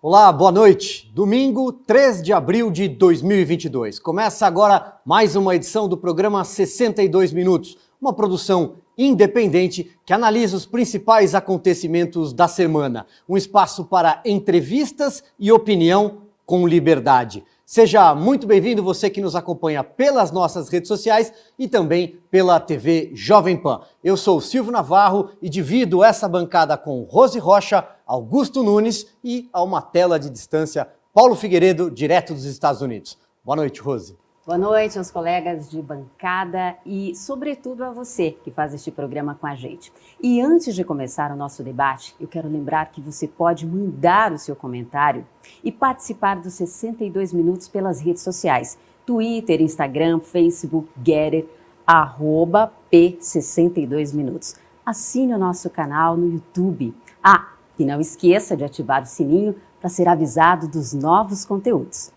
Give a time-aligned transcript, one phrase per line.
[0.00, 1.10] Olá, boa noite.
[1.12, 3.98] Domingo, 3 de abril de 2022.
[3.98, 10.64] Começa agora mais uma edição do programa 62 Minutos, uma produção independente que analisa os
[10.64, 13.06] principais acontecimentos da semana.
[13.28, 17.42] Um espaço para entrevistas e opinião com liberdade.
[17.70, 23.10] Seja muito bem-vindo você que nos acompanha pelas nossas redes sociais e também pela TV
[23.12, 23.82] Jovem Pan.
[24.02, 29.62] Eu sou Silvio Navarro e divido essa bancada com Rose Rocha, Augusto Nunes e, a
[29.62, 33.18] uma tela de distância, Paulo Figueiredo, direto dos Estados Unidos.
[33.44, 34.16] Boa noite, Rose.
[34.48, 39.46] Boa noite aos colegas de bancada e, sobretudo, a você que faz este programa com
[39.46, 39.92] a gente.
[40.22, 44.38] E antes de começar o nosso debate, eu quero lembrar que você pode mandar o
[44.38, 45.26] seu comentário
[45.62, 51.46] e participar dos 62 minutos pelas redes sociais: Twitter, Instagram, Facebook, Getter,
[51.86, 54.56] arroba P62 Minutos.
[54.86, 56.94] Assine o nosso canal no YouTube.
[57.22, 62.16] Ah, e não esqueça de ativar o sininho para ser avisado dos novos conteúdos.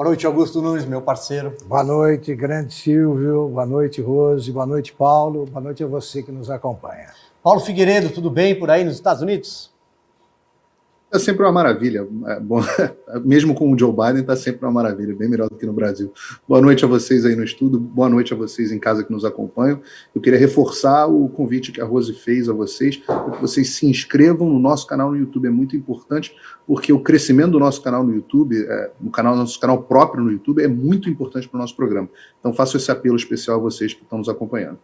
[0.00, 1.54] Boa noite, Augusto Nunes, meu parceiro.
[1.66, 3.48] Boa noite, grande Silvio.
[3.48, 4.50] Boa noite, Rose.
[4.50, 5.44] Boa noite, Paulo.
[5.44, 7.08] Boa noite a você que nos acompanha.
[7.42, 9.70] Paulo Figueiredo, tudo bem por aí nos Estados Unidos?
[11.12, 12.06] É sempre uma maravilha.
[12.26, 12.60] É bom,
[13.24, 16.12] mesmo com o Joe Biden, está sempre uma maravilha, bem melhor do que no Brasil.
[16.48, 19.24] Boa noite a vocês aí no estudo, boa noite a vocês em casa que nos
[19.24, 19.80] acompanham.
[20.14, 23.86] Eu queria reforçar o convite que a Rose fez a vocês, para que vocês se
[23.86, 25.48] inscrevam no nosso canal no YouTube.
[25.48, 26.32] É muito importante,
[26.64, 30.30] porque o crescimento do nosso canal no YouTube, é, no canal, nosso canal próprio no
[30.30, 32.08] YouTube, é muito importante para o nosso programa.
[32.38, 34.78] Então, faço esse apelo especial a vocês que estão nos acompanhando.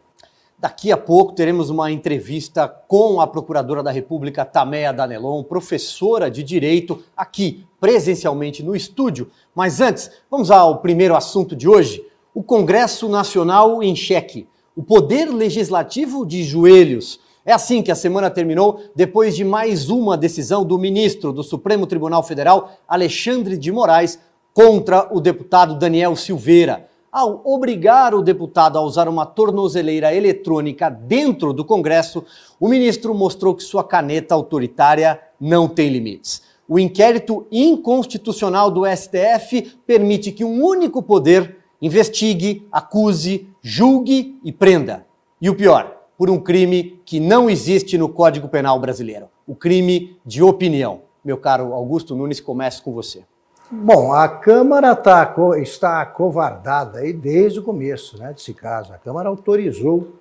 [0.59, 6.43] Daqui a pouco teremos uma entrevista com a Procuradora da República, Tameia Danelon, professora de
[6.43, 9.31] Direito, aqui presencialmente no estúdio.
[9.55, 12.03] Mas antes, vamos ao primeiro assunto de hoje:
[12.35, 14.49] o Congresso Nacional em xeque.
[14.75, 17.21] O Poder Legislativo de joelhos.
[17.45, 21.87] É assim que a semana terminou, depois de mais uma decisão do ministro do Supremo
[21.87, 24.19] Tribunal Federal, Alexandre de Moraes,
[24.55, 31.53] contra o deputado Daniel Silveira ao obrigar o deputado a usar uma tornozeleira eletrônica dentro
[31.53, 32.25] do Congresso,
[32.61, 36.43] o ministro mostrou que sua caneta autoritária não tem limites.
[36.69, 45.07] O inquérito inconstitucional do STF permite que um único poder investigue, acuse, julgue e prenda.
[45.41, 50.17] E o pior, por um crime que não existe no Código Penal brasileiro: o crime
[50.25, 51.03] de opinião.
[51.25, 53.25] Meu caro Augusto Nunes, comece com você.
[53.71, 58.93] Bom, a Câmara tá, está acovardada aí desde o começo né, desse caso.
[58.93, 60.13] A Câmara autorizou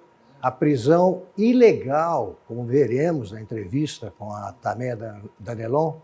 [0.41, 4.97] a prisão ilegal, como veremos na entrevista com a Tameia
[5.39, 5.97] Danelon,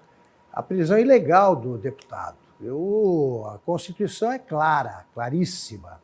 [0.53, 2.37] a prisão ilegal do deputado.
[2.61, 5.99] Eu, a Constituição é clara, claríssima.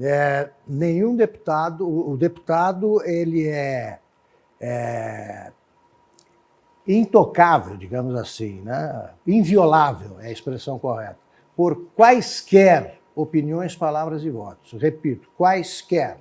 [0.00, 3.98] É, nenhum deputado, o, o deputado ele é,
[4.58, 5.52] é
[6.86, 9.10] intocável, digamos assim, né?
[9.26, 11.18] inviolável é a expressão correta,
[11.56, 14.80] por quaisquer opiniões, palavras e votos.
[14.80, 16.18] Repito, quaisquer.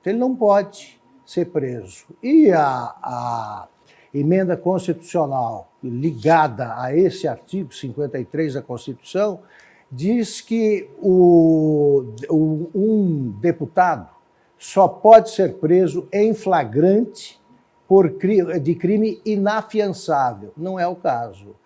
[0.00, 2.06] Então, ele não pode ser preso.
[2.22, 3.68] E a, a
[4.12, 9.40] emenda constitucional ligada a esse artigo 53 da Constituição
[9.90, 14.08] diz que o, o, um deputado
[14.58, 17.37] só pode ser preso em flagrante
[17.88, 18.10] por,
[18.60, 20.52] de crime inafiançável.
[20.56, 21.56] Não é o caso.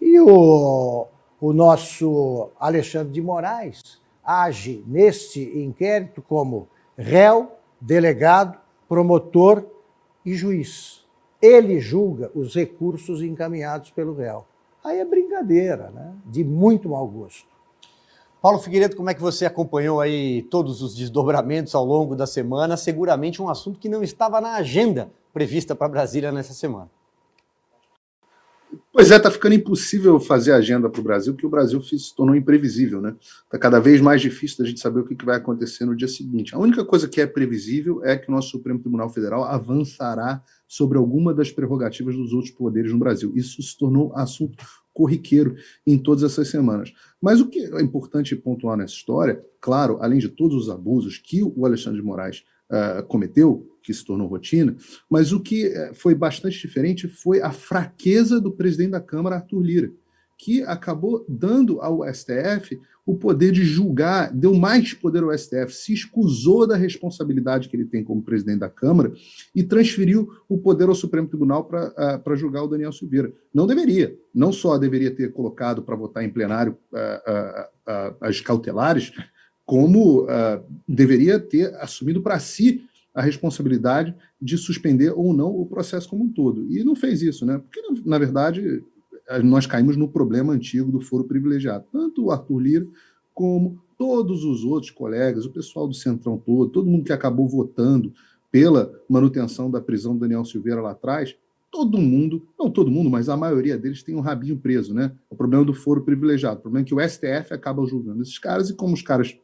[0.00, 1.08] E o,
[1.40, 7.50] o nosso Alexandre de Moraes age neste inquérito como réu,
[7.80, 8.56] delegado,
[8.88, 9.64] promotor
[10.24, 11.04] e juiz.
[11.40, 14.46] Ele julga os recursos encaminhados pelo réu.
[14.84, 16.14] Aí é brincadeira, né?
[16.26, 17.51] de muito mau gosto.
[18.42, 22.76] Paulo Figueiredo, como é que você acompanhou aí todos os desdobramentos ao longo da semana?
[22.76, 26.90] Seguramente um assunto que não estava na agenda prevista para Brasília nessa semana.
[28.92, 32.36] Pois é, está ficando impossível fazer agenda para o Brasil, porque o Brasil se tornou
[32.36, 33.14] imprevisível, né?
[33.44, 36.08] Está cada vez mais difícil da gente saber o que, que vai acontecer no dia
[36.08, 36.54] seguinte.
[36.54, 40.98] A única coisa que é previsível é que o nosso Supremo Tribunal Federal avançará sobre
[40.98, 43.32] alguma das prerrogativas dos outros poderes no Brasil.
[43.34, 45.56] Isso se tornou assunto corriqueiro
[45.86, 46.92] em todas essas semanas.
[47.20, 51.42] Mas o que é importante pontuar nessa história, claro, além de todos os abusos que
[51.42, 54.76] o Alexandre de Moraes uh, cometeu, que se tornou rotina,
[55.10, 59.60] mas o que eh, foi bastante diferente foi a fraqueza do presidente da Câmara, Arthur
[59.60, 59.92] Lira,
[60.38, 65.92] que acabou dando ao STF o poder de julgar, deu mais poder ao STF, se
[65.92, 69.12] escusou da responsabilidade que ele tem como presidente da Câmara
[69.54, 73.32] e transferiu o poder ao Supremo Tribunal para uh, julgar o Daniel Silveira.
[73.52, 79.12] Não deveria, não só deveria ter colocado para votar em plenário uh, uh, as cautelares,
[79.72, 80.26] como
[80.86, 82.84] deveria ter assumido para si
[83.14, 86.70] a responsabilidade de suspender ou não o processo como um todo.
[86.70, 87.56] E não fez isso, né?
[87.56, 88.84] Porque, na, verdade,
[89.42, 91.86] nós caímos no problema antigo do foro privilegiado.
[91.90, 92.86] Tanto o Arthur Lira
[93.32, 98.12] como todos os outros colegas, o pessoal do Centrão todo, todo mundo que acabou votando
[98.50, 101.34] pela manutenção da prisão do Daniel Silveira lá atrás,
[101.70, 105.12] todo mundo, não todo mundo, mas a maioria deles tem um rabinho preso, né?
[105.30, 108.68] O problema do foro privilegiado, o problema é que o STF acaba julgando esses caras
[108.68, 109.34] e como os caras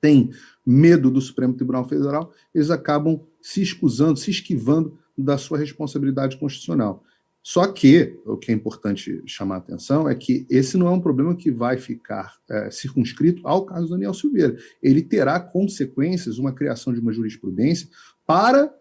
[0.00, 0.30] têm
[0.66, 7.04] medo do Supremo Tribunal Federal, eles acabam se escusando, se esquivando da sua responsabilidade constitucional.
[7.42, 11.00] Só que o que é importante chamar a atenção é que esse não é um
[11.00, 14.56] problema que vai ficar é, circunscrito ao caso do Daniel Silveira.
[14.82, 17.88] Ele terá consequências, uma criação de uma jurisprudência
[18.26, 18.72] para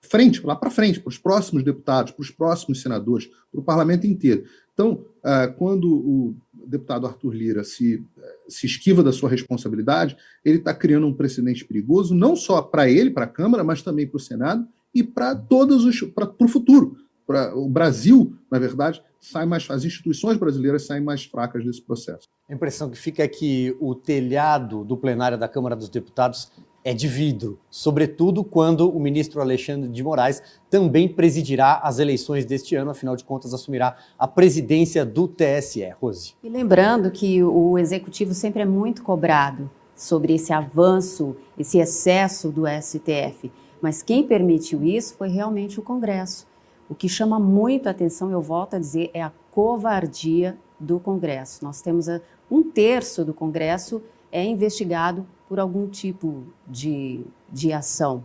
[0.00, 4.06] frente, lá para frente, para os próximos deputados, para os próximos senadores, para o parlamento
[4.06, 4.44] inteiro.
[4.74, 6.36] Então, é, quando o
[6.68, 8.04] deputado Arthur Lira se,
[8.48, 13.10] se esquiva da sua responsabilidade, ele está criando um precedente perigoso, não só para ele,
[13.10, 16.96] para a Câmara, mas também para o Senado e para todos os para o futuro
[17.28, 22.26] pra, o Brasil, na verdade, sai mais, as instituições brasileiras saem mais fracas desse processo.
[22.48, 26.50] A impressão que fica é que o telhado do plenário da Câmara dos Deputados
[26.88, 32.74] é de vidro, sobretudo quando o ministro Alexandre de Moraes também presidirá as eleições deste
[32.76, 35.86] ano, afinal de contas, assumirá a presidência do TSE.
[36.00, 36.32] Rose.
[36.42, 42.62] E lembrando que o executivo sempre é muito cobrado sobre esse avanço, esse excesso do
[42.66, 43.52] STF,
[43.82, 46.46] mas quem permitiu isso foi realmente o Congresso.
[46.88, 51.62] O que chama muito a atenção, eu volto a dizer, é a covardia do Congresso.
[51.62, 52.18] Nós temos a,
[52.50, 54.00] um terço do Congresso
[54.32, 58.22] é investigado por algum tipo de, de ação.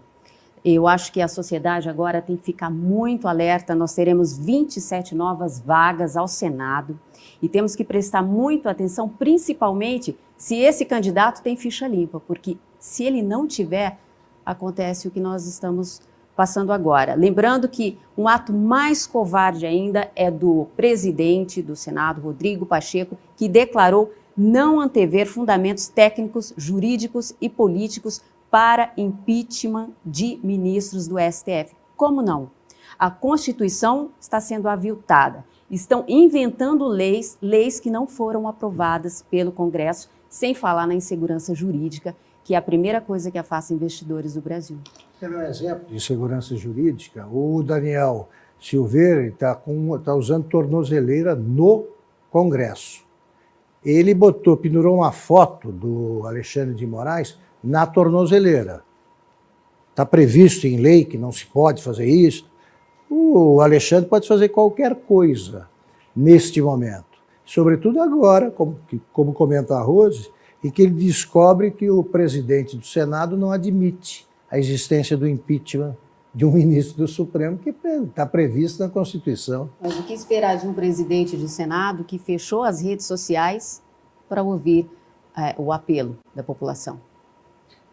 [0.63, 3.75] Eu acho que a sociedade agora tem que ficar muito alerta.
[3.75, 6.99] Nós teremos 27 novas vagas ao Senado
[7.41, 13.03] e temos que prestar muito atenção, principalmente se esse candidato tem ficha limpa, porque se
[13.03, 13.97] ele não tiver,
[14.45, 16.01] acontece o que nós estamos
[16.35, 17.13] passando agora.
[17.13, 23.47] Lembrando que um ato mais covarde ainda é do presidente do Senado, Rodrigo Pacheco, que
[23.47, 31.75] declarou não antever fundamentos técnicos, jurídicos e políticos para impeachment de ministros do STF.
[31.95, 32.51] Como não?
[32.97, 35.43] A Constituição está sendo aviltada.
[35.69, 42.15] Estão inventando leis, leis que não foram aprovadas pelo Congresso, sem falar na insegurança jurídica
[42.43, 44.77] que é a primeira coisa que afasta investidores do Brasil.
[45.19, 47.25] Quer um exemplo de segurança jurídica?
[47.27, 48.27] O Daniel
[48.59, 49.59] Silveira está
[50.03, 51.87] tá usando tornozeleira no
[52.29, 53.05] Congresso.
[53.85, 58.83] Ele botou, pendurou uma foto do Alexandre de Moraes na tornozeleira.
[59.89, 62.49] Está previsto em lei que não se pode fazer isso.
[63.09, 65.67] O Alexandre pode fazer qualquer coisa
[66.15, 67.13] neste momento.
[67.45, 68.79] Sobretudo agora, como,
[69.11, 70.31] como comenta a Rose,
[70.63, 75.95] e que ele descobre que o presidente do Senado não admite a existência do impeachment
[76.33, 79.69] de um ministro do Supremo que está previsto na Constituição.
[79.81, 83.81] Mas o que esperar de um presidente do Senado que fechou as redes sociais
[84.27, 84.89] para ouvir
[85.37, 86.99] é, o apelo da população?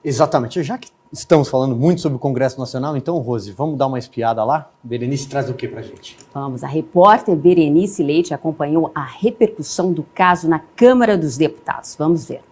[0.03, 0.63] Exatamente.
[0.63, 4.43] Já que estamos falando muito sobre o Congresso Nacional, então, Rose, vamos dar uma espiada
[4.43, 4.71] lá?
[4.83, 6.17] Berenice traz o que para gente?
[6.33, 6.65] Vamos.
[6.65, 11.95] A repórter Berenice Leite acompanhou a repercussão do caso na Câmara dos Deputados.
[11.99, 12.43] Vamos ver.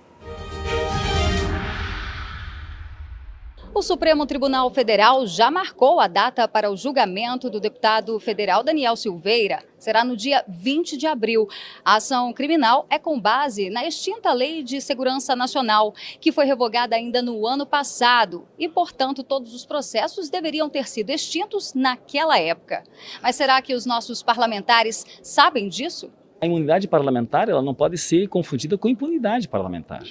[3.78, 8.96] O Supremo Tribunal Federal já marcou a data para o julgamento do deputado federal Daniel
[8.96, 9.62] Silveira.
[9.78, 11.46] Será no dia 20 de abril.
[11.84, 16.96] A ação criminal é com base na extinta Lei de Segurança Nacional, que foi revogada
[16.96, 22.82] ainda no ano passado e, portanto, todos os processos deveriam ter sido extintos naquela época.
[23.22, 26.10] Mas será que os nossos parlamentares sabem disso?
[26.40, 30.02] A imunidade parlamentar ela não pode ser confundida com impunidade parlamentar.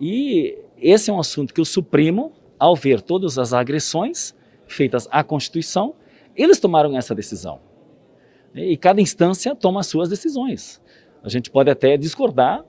[0.00, 2.32] E esse é um assunto que o Supremo
[2.64, 4.34] ao ver todas as agressões
[4.66, 5.94] feitas à Constituição,
[6.34, 7.60] eles tomaram essa decisão.
[8.54, 10.80] E cada instância toma as suas decisões.
[11.22, 12.64] A gente pode até discordar,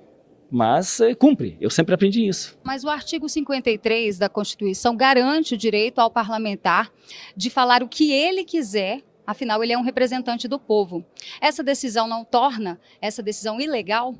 [0.52, 1.56] mas é, cumpre.
[1.62, 2.58] Eu sempre aprendi isso.
[2.62, 6.92] Mas o artigo 53 da Constituição garante o direito ao parlamentar
[7.36, 11.04] de falar o que ele quiser Afinal, ele é um representante do povo.
[11.42, 14.14] Essa decisão não torna essa decisão ilegal?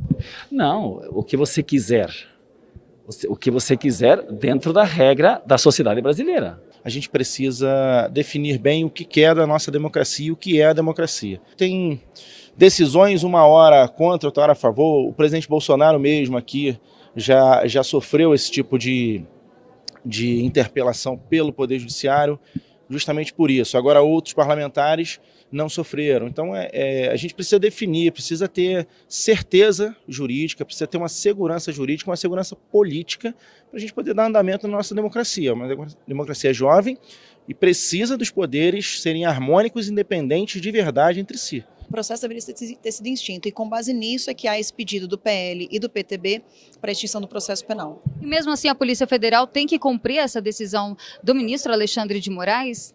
[0.50, 2.10] Não, o que você quiser
[3.28, 6.62] o que você quiser dentro da regra da sociedade brasileira.
[6.84, 10.68] A gente precisa definir bem o que é da nossa democracia e o que é
[10.68, 11.42] a democracia.
[11.58, 12.02] Tem
[12.56, 15.08] decisões uma hora contra, outra hora a favor.
[15.08, 16.80] O presidente Bolsonaro mesmo aqui
[17.16, 19.24] já, já sofreu esse tipo de,
[20.06, 22.40] de interpelação pelo Poder Judiciário
[22.90, 23.78] justamente por isso.
[23.78, 25.20] Agora, outros parlamentares
[25.56, 26.28] não sofreram.
[26.28, 31.72] Então, é, é, a gente precisa definir, precisa ter certeza jurídica, precisa ter uma segurança
[31.72, 33.34] jurídica, uma segurança política,
[33.70, 35.54] para a gente poder dar andamento na nossa democracia.
[35.54, 36.98] Uma democracia jovem
[37.48, 41.64] e precisa dos poderes serem harmônicos e independentes de verdade entre si.
[41.88, 45.08] O processo deveria ter sido extinto e com base nisso é que há esse pedido
[45.08, 46.42] do PL e do PTB
[46.82, 48.02] para a extinção do processo penal.
[48.20, 52.32] E mesmo assim a Polícia Federal tem que cumprir essa decisão do ministro Alexandre de
[52.32, 52.94] Moraes?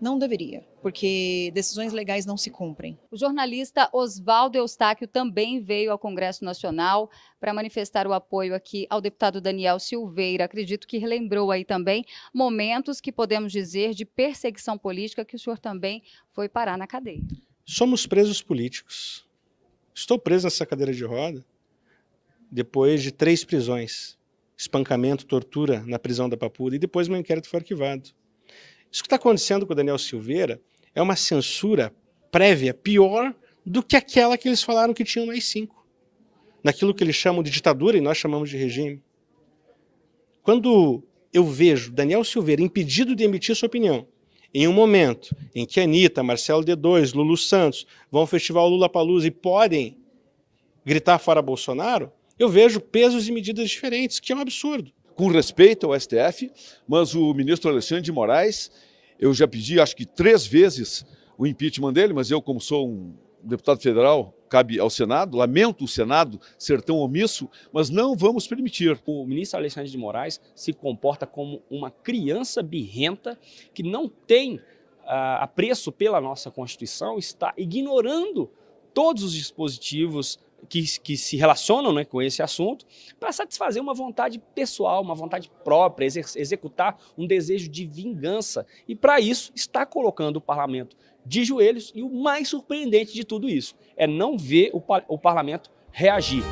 [0.00, 2.96] Não deveria, porque decisões legais não se cumprem.
[3.10, 9.00] O jornalista Oswaldo Eustáquio também veio ao Congresso Nacional para manifestar o apoio aqui ao
[9.00, 10.44] deputado Daniel Silveira.
[10.44, 15.58] Acredito que relembrou aí também momentos que podemos dizer de perseguição política que o senhor
[15.58, 16.02] também
[16.32, 17.22] foi parar na cadeia.
[17.64, 19.26] Somos presos políticos.
[19.92, 21.44] Estou preso nessa cadeira de roda
[22.50, 24.16] depois de três prisões,
[24.56, 28.10] espancamento, tortura na prisão da Papuda e depois meu inquérito foi arquivado.
[28.90, 30.60] Isso que está acontecendo com o Daniel Silveira
[30.94, 31.94] é uma censura
[32.30, 35.86] prévia pior do que aquela que eles falaram que tinham mais cinco.
[36.64, 39.02] Naquilo que eles chamam de ditadura e nós chamamos de regime.
[40.42, 41.02] Quando
[41.32, 44.08] eu vejo Daniel Silveira impedido de emitir sua opinião,
[44.52, 49.26] em um momento em que Anitta, Marcelo D2, Lulu Santos vão ao festival Lula Palusa
[49.26, 49.98] e podem
[50.84, 55.84] gritar fora Bolsonaro, eu vejo pesos e medidas diferentes, que é um absurdo com respeito
[55.84, 56.48] ao STF,
[56.86, 58.70] mas o ministro Alexandre de Moraes,
[59.18, 61.04] eu já pedi acho que três vezes
[61.36, 65.36] o impeachment dele, mas eu, como sou um deputado federal, cabe ao Senado.
[65.36, 68.96] Lamento o Senado ser tão omisso, mas não vamos permitir.
[69.04, 73.36] O ministro Alexandre de Moraes se comporta como uma criança birrenta
[73.74, 78.48] que não tem uh, apreço pela nossa Constituição, está ignorando
[78.94, 82.86] todos os dispositivos que, que se relacionam né, com esse assunto
[83.18, 88.66] para satisfazer uma vontade pessoal, uma vontade própria, executar um desejo de vingança.
[88.86, 93.48] E para isso está colocando o parlamento de joelhos e o mais surpreendente de tudo
[93.48, 96.42] isso é não ver o, o parlamento reagir.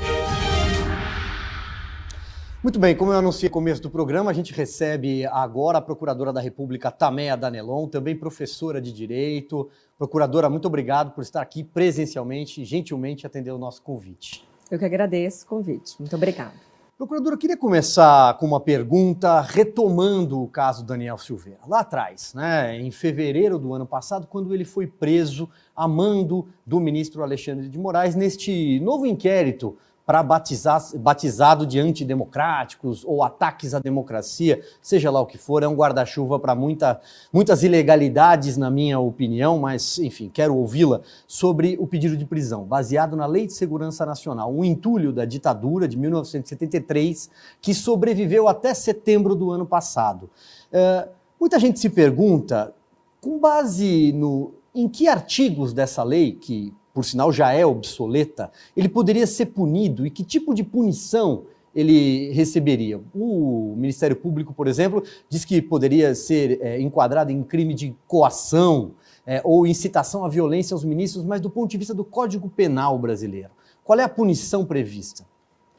[2.67, 6.33] Muito bem, como eu anunciei no começo do programa, a gente recebe agora a Procuradora
[6.33, 9.71] da República, Taméa Danelon, também professora de Direito.
[9.97, 14.45] Procuradora, muito obrigado por estar aqui presencialmente e gentilmente atender o nosso convite.
[14.69, 15.95] Eu que agradeço o convite.
[16.01, 16.55] Muito obrigada.
[16.99, 21.61] Procuradora, eu queria começar com uma pergunta retomando o caso Daniel Silveira.
[21.69, 26.81] Lá atrás, né, em fevereiro do ano passado, quando ele foi preso a mando do
[26.81, 34.63] ministro Alexandre de Moraes neste novo inquérito para batizado de antidemocráticos ou ataques à democracia,
[34.81, 37.01] seja lá o que for, é um guarda-chuva para muita,
[37.33, 43.17] muitas ilegalidades, na minha opinião, mas, enfim, quero ouvi-la sobre o pedido de prisão, baseado
[43.17, 47.29] na Lei de Segurança Nacional, um entulho da ditadura de 1973,
[47.61, 50.31] que sobreviveu até setembro do ano passado.
[50.71, 51.11] Uh,
[51.41, 52.73] muita gente se pergunta,
[53.21, 54.55] com base no.
[54.73, 60.07] Em que artigos dessa lei, que por sinal já é obsoleta, ele poderia ser punido
[60.07, 62.99] e que tipo de punição ele receberia?
[63.15, 68.93] O Ministério Público, por exemplo, diz que poderia ser é, enquadrado em crime de coação
[69.27, 72.99] é, ou incitação à violência aos ministros, mas do ponto de vista do Código Penal
[72.99, 73.51] brasileiro,
[73.85, 75.23] qual é a punição prevista?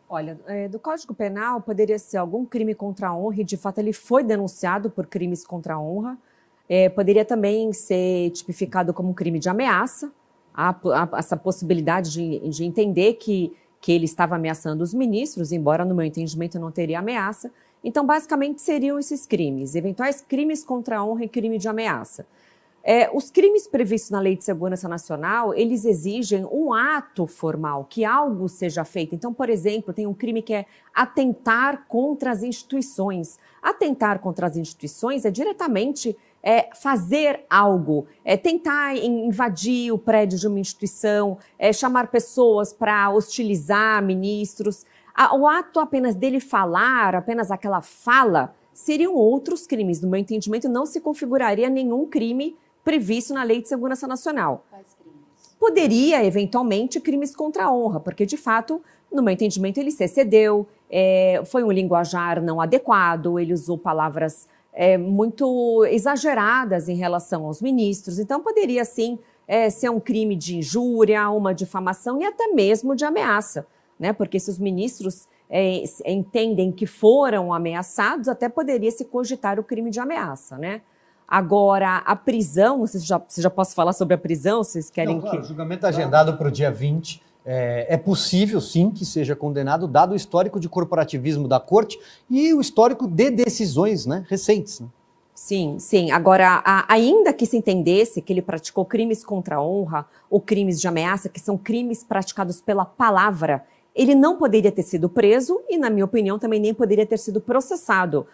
[0.07, 3.79] Olha, é, do Código Penal poderia ser algum crime contra a honra, e de fato
[3.79, 6.15] ele foi denunciado por crimes contra a honra.
[6.69, 10.11] É, poderia também ser tipificado como crime de ameaça,
[10.57, 15.85] há, há essa possibilidade de, de entender que, que ele estava ameaçando os ministros, embora
[15.85, 17.51] no meu entendimento não teria ameaça.
[17.83, 22.25] Então, basicamente, seriam esses crimes, eventuais crimes contra a honra e crime de ameaça.
[22.83, 28.05] É, os crimes previstos na Lei de Segurança Nacional, eles exigem um ato formal, que
[28.05, 29.13] algo seja feito.
[29.13, 33.37] Então, por exemplo, tem um crime que é atentar contra as instituições.
[33.61, 36.15] Atentar contra as instituições é diretamente
[36.47, 43.09] é, fazer algo, é, tentar invadir o prédio de uma instituição, é, chamar pessoas para
[43.09, 44.85] hostilizar ministros.
[45.33, 49.99] O ato apenas dele falar, apenas aquela fala, seriam outros crimes.
[49.99, 54.65] No meu entendimento, não se configuraria nenhum crime previsto na Lei de Segurança Nacional.
[55.59, 60.65] Poderia, eventualmente, crimes contra a honra, porque, de fato, no meu entendimento, ele se excedeu,
[60.89, 64.47] é, foi um linguajar não adequado, ele usou palavras
[64.79, 68.19] é, muito exageradas em relação aos ministros.
[68.19, 69.17] Então, poderia sim
[69.47, 73.65] é, ser um crime de injúria, uma difamação e até mesmo de ameaça,
[73.99, 74.13] né?
[74.13, 79.89] Porque se os ministros é, entendem que foram ameaçados, até poderia se cogitar o crime
[79.89, 80.81] de ameaça, né?
[81.27, 84.63] Agora, a prisão, você já, você já posso falar sobre a prisão?
[84.63, 85.43] Vocês querem Não, claro, que.
[85.43, 87.19] O julgamento agendado para o dia 20
[87.49, 91.97] é, é, possível, sim, que seja condenado, dado o histórico de corporativismo da corte
[92.29, 94.81] e o histórico de decisões né, recentes.
[94.81, 94.87] Né?
[95.33, 96.11] Sim, sim.
[96.11, 100.81] Agora, a, ainda que se entendesse que ele praticou crimes contra a honra ou crimes
[100.81, 103.63] de ameaça, que são crimes praticados pela palavra,
[103.95, 107.39] ele não poderia ter sido preso e, na minha opinião, também nem poderia ter sido
[107.39, 108.27] processado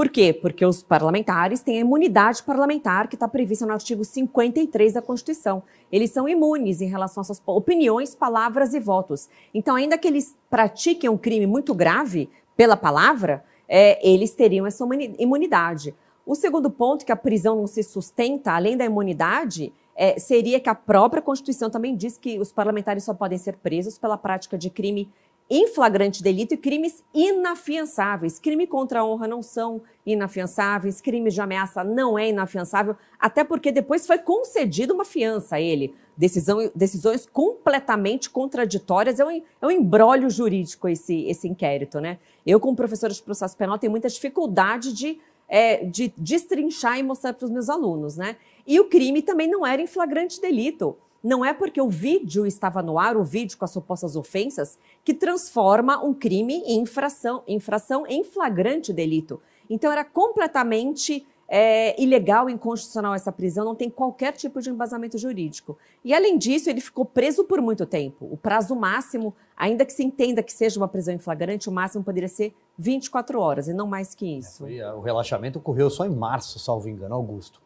[0.00, 0.32] Por quê?
[0.32, 5.62] Porque os parlamentares têm a imunidade parlamentar que está prevista no artigo 53 da Constituição.
[5.92, 9.28] Eles são imunes em relação às suas opiniões, palavras e votos.
[9.52, 14.82] Então, ainda que eles pratiquem um crime muito grave pela palavra, é, eles teriam essa
[15.18, 15.94] imunidade.
[16.24, 20.70] O segundo ponto, que a prisão não se sustenta, além da imunidade, é, seria que
[20.70, 24.70] a própria Constituição também diz que os parlamentares só podem ser presos pela prática de
[24.70, 25.10] crime
[25.50, 28.38] em flagrante delito e crimes inafiançáveis.
[28.38, 33.72] Crime contra a honra não são inafiançáveis, crimes de ameaça não é inafiançável, até porque
[33.72, 35.92] depois foi concedida uma fiança a ele.
[36.16, 39.18] Decisão, decisões completamente contraditórias.
[39.18, 42.18] É um, é um embrólio jurídico esse, esse inquérito, né?
[42.46, 47.32] Eu, como professora de processo penal, tenho muita dificuldade de, é, de destrinchar e mostrar
[47.32, 48.36] para os meus alunos, né?
[48.64, 50.96] E o crime também não era em flagrante delito.
[51.22, 55.12] Não é porque o vídeo estava no ar, o vídeo com as supostas ofensas, que
[55.12, 59.40] transforma um crime em infração, infração em flagrante delito.
[59.68, 65.76] Então era completamente é, ilegal inconstitucional essa prisão, não tem qualquer tipo de embasamento jurídico.
[66.04, 68.28] E além disso, ele ficou preso por muito tempo.
[68.30, 72.04] O prazo máximo, ainda que se entenda que seja uma prisão em flagrante, o máximo
[72.04, 74.64] poderia ser 24 horas e não mais que isso.
[74.66, 77.60] É, o relaxamento ocorreu só em março, salvo engano, Augusto.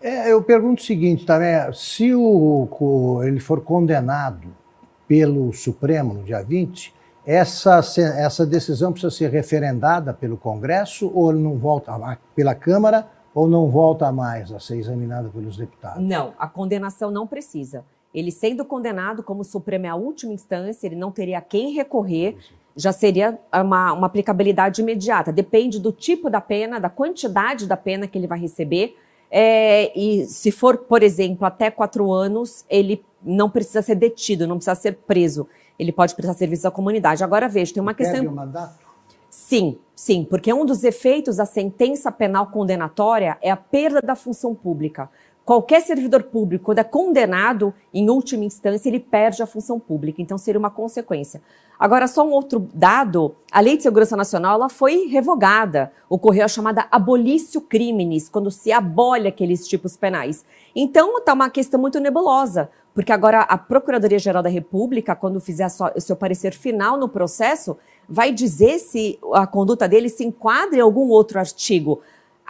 [0.00, 4.48] É, eu pergunto o seguinte também: se o, o, ele for condenado
[5.06, 6.94] pelo Supremo no dia 20,
[7.26, 13.68] essa, essa decisão precisa ser referendada pelo Congresso ou não volta pela Câmara ou não
[13.68, 16.02] volta mais a ser examinada pelos deputados?
[16.02, 17.84] Não, a condenação não precisa.
[18.12, 22.36] Ele sendo condenado como Supremo é a última instância, ele não teria a quem recorrer,
[22.74, 25.32] já seria uma, uma aplicabilidade imediata.
[25.32, 28.96] Depende do tipo da pena, da quantidade da pena que ele vai receber
[29.30, 34.56] é, e se for, por exemplo, até quatro anos, ele não precisa ser detido, não
[34.56, 35.46] precisa ser preso.
[35.78, 37.22] Ele pode prestar serviço à comunidade.
[37.22, 38.16] Agora, veja, tem uma questão.
[38.16, 38.90] Perde o mandato?
[39.30, 44.56] Sim, sim, porque um dos efeitos da sentença penal condenatória é a perda da função
[44.56, 45.08] pública.
[45.50, 50.22] Qualquer servidor público, quando é condenado, em última instância, ele perde a função pública.
[50.22, 51.42] Então, seria uma consequência.
[51.76, 55.90] Agora, só um outro dado: a Lei de Segurança Nacional ela foi revogada.
[56.08, 60.44] Ocorreu a chamada abolício crimes, quando se abole aqueles tipos penais.
[60.72, 66.00] Então, está uma questão muito nebulosa, porque agora a Procuradoria-Geral da República, quando fizer o
[66.00, 67.76] seu parecer final no processo,
[68.08, 72.02] vai dizer se a conduta dele se enquadra em algum outro artigo.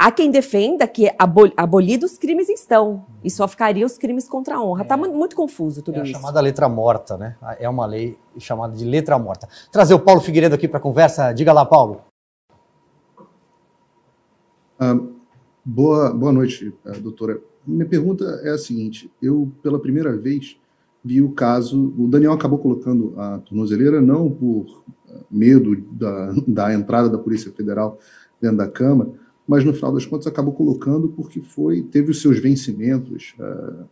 [0.02, 1.12] Há quem defenda que
[1.58, 4.80] abolidos crimes estão e só ficaria os crimes contra a honra.
[4.80, 4.96] Está é.
[4.96, 6.12] muito confuso tudo é a isso.
[6.12, 7.36] chamada letra morta, né?
[7.58, 9.46] É uma lei chamada de letra morta.
[9.70, 11.34] Trazer o Paulo Figueiredo aqui para a conversa.
[11.34, 12.00] Diga lá, Paulo.
[14.78, 14.98] Ah,
[15.62, 17.38] boa, boa noite, eh, doutora.
[17.66, 20.56] Minha pergunta é a seguinte: eu, pela primeira vez,
[21.04, 21.92] vi o caso.
[21.98, 27.52] O Daniel acabou colocando a tornozeleira não por eh, medo da, da entrada da Polícia
[27.52, 27.98] Federal
[28.40, 29.10] dentro da Câmara,
[29.50, 33.84] mas no final das contas acabou colocando porque foi teve os seus vencimentos uh,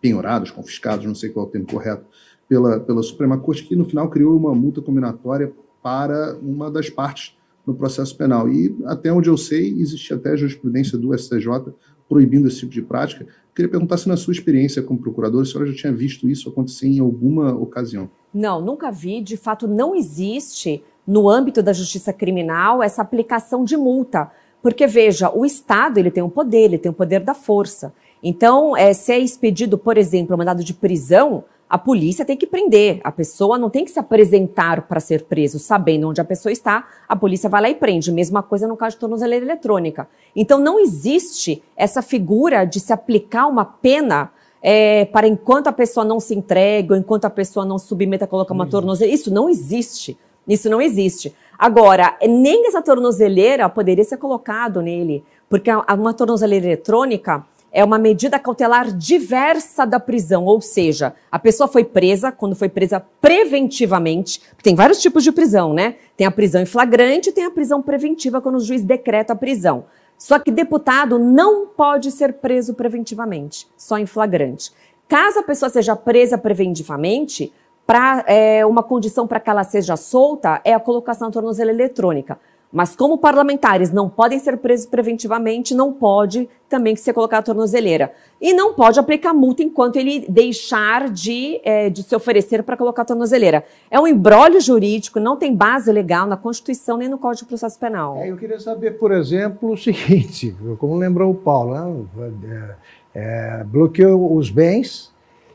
[0.00, 2.06] penhorados, confiscados, não sei qual é o termo correto,
[2.48, 7.36] pela, pela Suprema Corte, que no final criou uma multa combinatória para uma das partes
[7.66, 8.48] no processo penal.
[8.48, 11.74] E até onde eu sei, existe até jurisprudência do STJ
[12.08, 13.26] proibindo esse tipo de prática.
[13.54, 16.86] Queria perguntar se na sua experiência como procurador, a senhora já tinha visto isso acontecer
[16.86, 18.08] em alguma ocasião.
[18.32, 19.20] Não, nunca vi.
[19.20, 24.30] De fato, não existe no âmbito da justiça criminal essa aplicação de multa.
[24.60, 27.32] Porque, veja, o Estado ele tem o um poder, ele tem o um poder da
[27.32, 27.94] força.
[28.22, 32.46] Então, é, se é expedido, por exemplo, um mandado de prisão, a polícia tem que
[32.46, 33.00] prender.
[33.02, 35.58] A pessoa não tem que se apresentar para ser preso.
[35.58, 38.12] Sabendo onde a pessoa está, a polícia vai lá e prende.
[38.12, 40.06] Mesma coisa no caso de tornozeleira eletrônica.
[40.36, 46.04] Então, não existe essa figura de se aplicar uma pena é, para enquanto a pessoa
[46.04, 49.14] não se entrega, ou enquanto a pessoa não submeta a colocar uma tornozeleira.
[49.14, 50.18] Isso não existe.
[50.48, 51.34] Isso não existe.
[51.58, 58.38] Agora, nem essa tornozeleira poderia ser colocado nele, porque uma tornozeleira eletrônica é uma medida
[58.38, 64.40] cautelar diversa da prisão, ou seja, a pessoa foi presa quando foi presa preventivamente.
[64.62, 65.96] Tem vários tipos de prisão, né?
[66.16, 69.84] Tem a prisão em flagrante tem a prisão preventiva quando o juiz decreta a prisão.
[70.16, 74.72] Só que deputado não pode ser preso preventivamente, só em flagrante.
[75.06, 77.52] Caso a pessoa seja presa preventivamente,
[77.88, 82.38] para é, uma condição para que ela seja solta é a colocação da tornozela eletrônica.
[82.70, 88.12] Mas como parlamentares não podem ser presos preventivamente, não pode também ser colocada a tornozeleira.
[88.38, 93.00] E não pode aplicar multa enquanto ele deixar de, é, de se oferecer para colocar
[93.00, 93.64] a tornozeleira.
[93.90, 97.78] É um embrólio jurídico, não tem base legal na Constituição nem no Código de Processo
[97.78, 98.18] Penal.
[98.18, 102.06] É, eu queria saber, por exemplo, o seguinte, como lembrou o Paulo,
[102.42, 102.76] né?
[103.14, 105.10] é, bloqueou os bens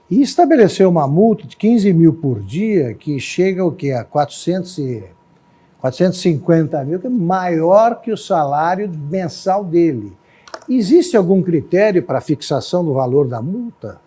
[0.09, 3.91] e estabeleceu uma multa de 15 mil por dia, que chega o quê?
[3.91, 5.03] a 400 e,
[5.79, 10.13] 450 mil, que é maior que o salário mensal dele.
[10.69, 13.99] Existe algum critério para fixação do valor da multa?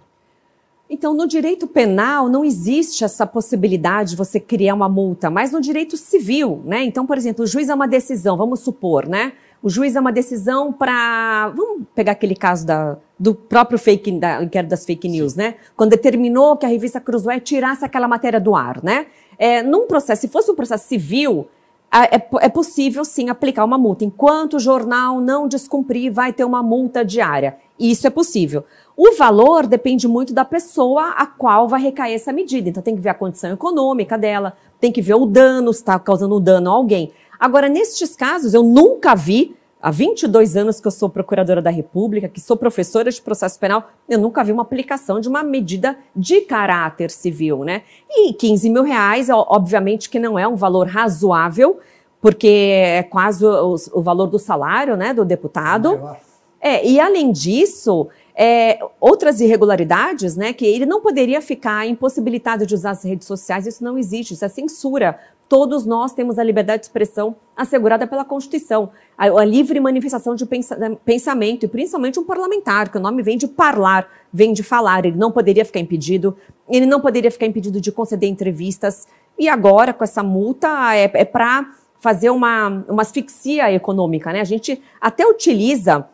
[0.88, 5.60] Então, no direito penal não existe essa possibilidade de você criar uma multa, mas no
[5.60, 6.84] direito civil, né?
[6.84, 9.32] Então, por exemplo, o juiz é uma decisão, vamos supor, né?
[9.66, 14.40] O juiz é uma decisão para, vamos pegar aquele caso da, do próprio fake, da
[14.40, 15.38] inquérito das fake news, Sim.
[15.38, 15.54] né?
[15.76, 19.06] Quando determinou que a revista Cruzoé tirasse aquela matéria do ar, né?
[19.36, 21.48] É, num processo, se fosse um processo civil,
[21.92, 24.04] é, é, possível sim aplicar uma multa.
[24.04, 27.56] Enquanto o jornal não descumprir, vai ter uma multa diária.
[27.76, 28.64] Isso é possível.
[28.96, 32.68] O valor depende muito da pessoa a qual vai recair essa medida.
[32.68, 35.98] Então tem que ver a condição econômica dela, tem que ver o dano, se está
[35.98, 37.12] causando dano a alguém.
[37.38, 39.55] Agora, nestes casos, eu nunca vi,
[39.86, 43.88] há 22 anos que eu sou procuradora da República, que sou professora de processo penal,
[44.08, 47.82] eu nunca vi uma aplicação de uma medida de caráter civil, né?
[48.10, 51.78] E 15 mil reais, obviamente que não é um valor razoável,
[52.20, 56.16] porque é quase o, o valor do salário, né, do deputado.
[56.60, 62.74] É, e além disso, é, outras irregularidades, né, que ele não poderia ficar impossibilitado de
[62.74, 65.16] usar as redes sociais, isso não existe, isso é censura.
[65.48, 70.44] Todos nós temos a liberdade de expressão assegurada pela Constituição, a, a livre manifestação de
[70.44, 75.04] pensa, pensamento, e principalmente um parlamentar, que o nome vem de parlar, vem de falar,
[75.04, 76.36] ele não poderia ficar impedido,
[76.68, 79.06] ele não poderia ficar impedido de conceder entrevistas,
[79.38, 84.40] e agora, com essa multa, é, é para fazer uma, uma asfixia econômica, né?
[84.40, 86.08] A gente até utiliza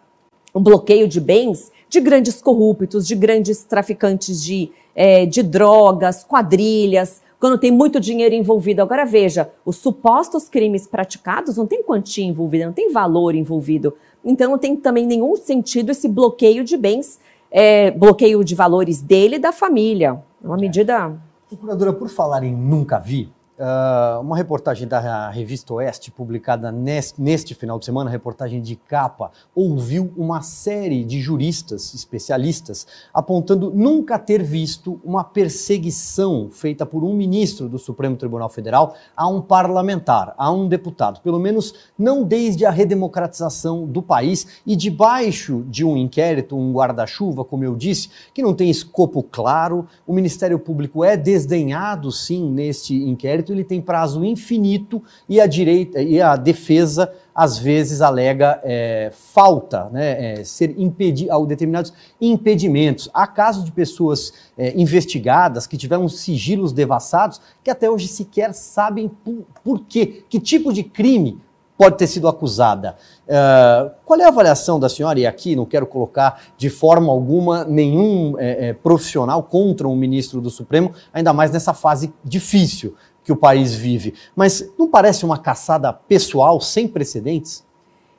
[0.52, 7.22] o bloqueio de bens de grandes corruptos, de grandes traficantes de, é, de drogas, quadrilhas,
[7.42, 8.82] quando tem muito dinheiro envolvido.
[8.82, 13.94] Agora veja, os supostos crimes praticados não tem quantia envolvida, não tem valor envolvido.
[14.24, 17.18] Então não tem também nenhum sentido esse bloqueio de bens,
[17.50, 20.22] é, bloqueio de valores dele e da família.
[20.40, 21.20] É uma medida.
[21.48, 23.28] Procuradora, por falar em nunca vi,
[23.62, 29.30] Uh, uma reportagem da revista Oeste, publicada neste, neste, final de semana, reportagem de capa,
[29.54, 37.14] ouviu uma série de juristas, especialistas, apontando nunca ter visto uma perseguição feita por um
[37.14, 42.66] ministro do Supremo Tribunal Federal a um parlamentar, a um deputado, pelo menos não desde
[42.66, 48.42] a redemocratização do país e debaixo de um inquérito, um guarda-chuva, como eu disse, que
[48.42, 53.80] não tem escopo claro, o Ministério Público é desdenhado, sim, neste inquérito inquérito ele tem
[53.80, 60.44] prazo infinito e a direita e a defesa às vezes alega é, falta, né, é,
[60.44, 63.08] ser impedido, determinados impedimentos.
[63.12, 69.08] Há casos de pessoas é, investigadas que tiveram sigilos devassados que até hoje sequer sabem
[69.08, 71.40] por, por quê, que tipo de crime
[71.82, 72.96] pode ter sido acusada.
[73.26, 75.18] Uh, qual é a avaliação da senhora?
[75.18, 80.40] E aqui não quero colocar de forma alguma nenhum é, é, profissional contra um ministro
[80.40, 84.14] do Supremo, ainda mais nessa fase difícil que o país vive.
[84.34, 87.64] Mas não parece uma caçada pessoal sem precedentes?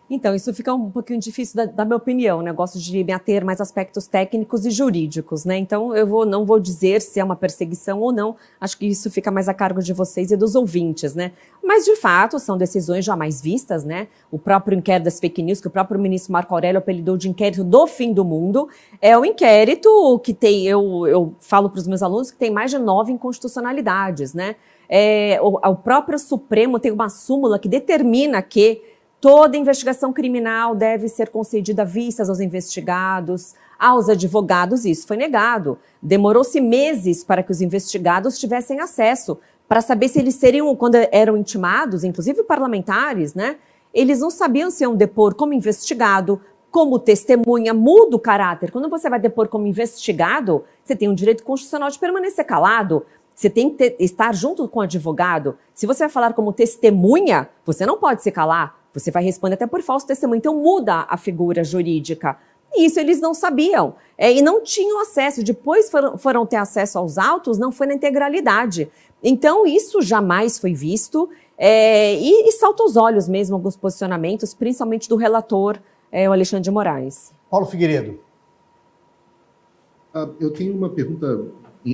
[0.10, 2.52] Então, isso fica um pouquinho difícil da, da minha opinião, né?
[2.52, 5.58] Eu gosto de me ater mais aspectos técnicos e jurídicos, né?
[5.58, 9.10] Então, eu vou, não vou dizer se é uma perseguição ou não, acho que isso
[9.10, 11.32] fica mais a cargo de vocês e dos ouvintes, né?
[11.64, 14.08] Mas, de fato, são decisões jamais vistas, né?
[14.30, 17.64] O próprio inquérito das fake news, que o próprio ministro Marco Aurélio apelidou de inquérito
[17.64, 18.68] do fim do mundo,
[19.02, 22.70] é um inquérito que tem, eu, eu falo para os meus alunos, que tem mais
[22.70, 24.58] de nove inconstitucionalidades, né?
[24.96, 28.80] É, o, o próprio Supremo tem uma súmula que determina que
[29.20, 35.80] toda investigação criminal deve ser concedida vistas aos investigados, aos advogados, e isso foi negado.
[36.00, 41.36] Demorou-se meses para que os investigados tivessem acesso, para saber se eles seriam, quando eram
[41.36, 43.56] intimados, inclusive parlamentares, né?
[43.92, 48.72] Eles não sabiam se iam depor como investigado, como testemunha, muda o caráter.
[48.72, 53.06] Quando você vai depor como investigado, você tem o direito constitucional de permanecer calado.
[53.36, 55.58] Você tem que ter, estar junto com o advogado.
[55.74, 58.80] Se você vai falar como testemunha, você não pode se calar.
[58.94, 60.38] Você vai responder até por falso testemunho.
[60.38, 62.38] Então muda a figura jurídica.
[62.76, 63.96] E isso eles não sabiam.
[64.18, 65.44] É, e não tinham acesso.
[65.44, 68.92] Depois foram, foram ter acesso aos autos, não foi na integralidade.
[69.24, 71.30] Então isso jamais foi visto.
[71.58, 75.80] É, e, e salta os olhos mesmo alguns posicionamentos, principalmente do relator,
[76.12, 77.34] é, o Alexandre de Moraes.
[77.50, 78.20] Paulo Figueiredo.
[80.14, 81.48] Ah, eu tenho uma pergunta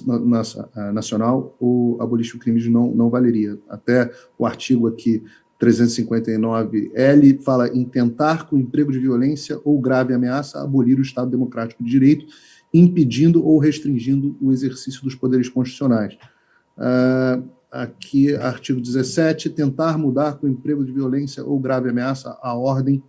[0.93, 3.58] Nacional, o abolition crimes não, não valeria.
[3.67, 5.23] Até o artigo aqui
[5.60, 11.84] 359L fala em tentar, com emprego de violência ou grave ameaça, abolir o Estado Democrático
[11.84, 12.27] de Direito,
[12.71, 16.15] impedindo ou restringindo o exercício dos poderes constitucionais.
[16.77, 23.01] Uh, aqui, artigo 17, tentar mudar com emprego de violência ou grave ameaça a ordem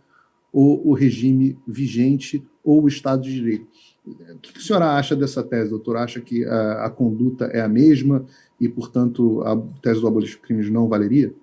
[0.51, 3.67] ou o regime vigente ou o Estado de Direito.
[4.07, 5.97] O que a senhora acha dessa tese, doutor?
[5.97, 8.25] Acha que a, a conduta é a mesma
[8.61, 11.35] e, portanto, a tese do abolismo de crimes não valeria?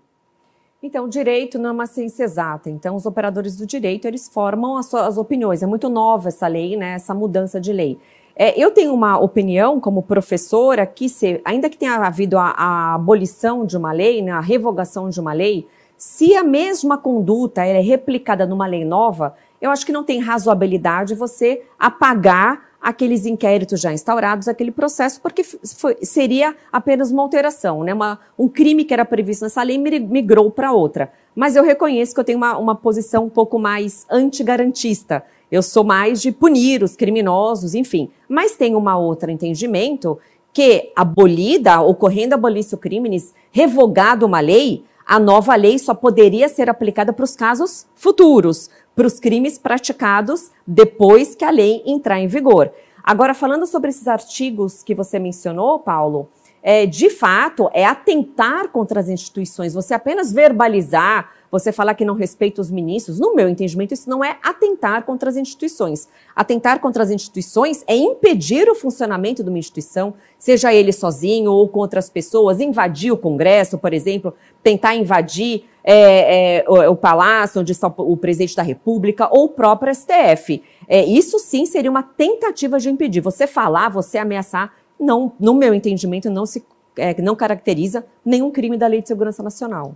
[0.82, 2.70] Então, o direito não é uma ciência exata.
[2.70, 5.63] Então, os operadores do direito, eles formam as suas opiniões.
[5.63, 6.94] É muito nova essa lei, né?
[6.94, 7.98] Essa mudança de lei.
[8.36, 12.96] É, eu tenho uma opinião como professora que, se, ainda que tenha havido a, a,
[12.96, 15.65] abolição de uma lei, né, a revogação de uma lei,
[15.98, 19.34] se a mesma conduta é replicada numa lei nova,
[19.65, 25.43] eu acho que não tem razoabilidade você apagar aqueles inquéritos já instaurados, aquele processo, porque
[25.43, 27.91] foi, seria apenas uma alteração, né?
[27.91, 31.12] Uma, um crime que era previsto nessa lei migrou para outra.
[31.36, 35.23] Mas eu reconheço que eu tenho uma, uma posição um pouco mais antigarantista.
[35.51, 38.12] Eu sou mais de punir os criminosos, enfim.
[38.30, 40.19] Mas tem uma outra entendimento
[40.54, 47.13] que, abolida, ocorrendo abolício crimes, revogado uma lei, a nova lei só poderia ser aplicada
[47.13, 52.71] para os casos futuros, para os crimes praticados depois que a lei entrar em vigor.
[53.03, 56.29] Agora, falando sobre esses artigos que você mencionou, Paulo,
[56.67, 59.75] é, de fato, é atentar contra as instituições.
[59.75, 64.23] Você apenas verbalizar, você falar que não respeita os ministros, no meu entendimento, isso não
[64.23, 66.10] é atentar contra as instituições.
[66.36, 71.69] Atentar contra as instituições é impedir o funcionamento de uma instituição, seja ele sozinho ou
[71.69, 77.62] com outras pessoas, invadir o Congresso, por exemplo, tentar invadir é, é, o, o, palácio
[77.62, 80.63] onde está o presidente da República ou o próprio STF.
[80.88, 83.21] É, isso sim seria uma tentativa de impedir.
[83.21, 86.63] Você falar, você ameaçar, não, no meu entendimento, não se
[86.97, 89.93] é, não caracteriza nenhum crime da Lei de Segurança Nacional.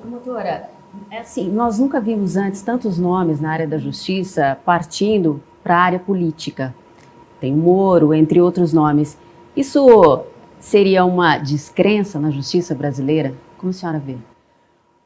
[0.00, 0.68] Promotora,
[1.10, 5.80] é assim, nós nunca vimos antes tantos nomes na área da justiça partindo para a
[5.80, 6.74] área política.
[7.40, 9.16] Tem Moro, entre outros nomes.
[9.56, 10.24] Isso
[10.58, 13.34] seria uma descrença na justiça brasileira?
[13.56, 14.16] Como a senhora vê?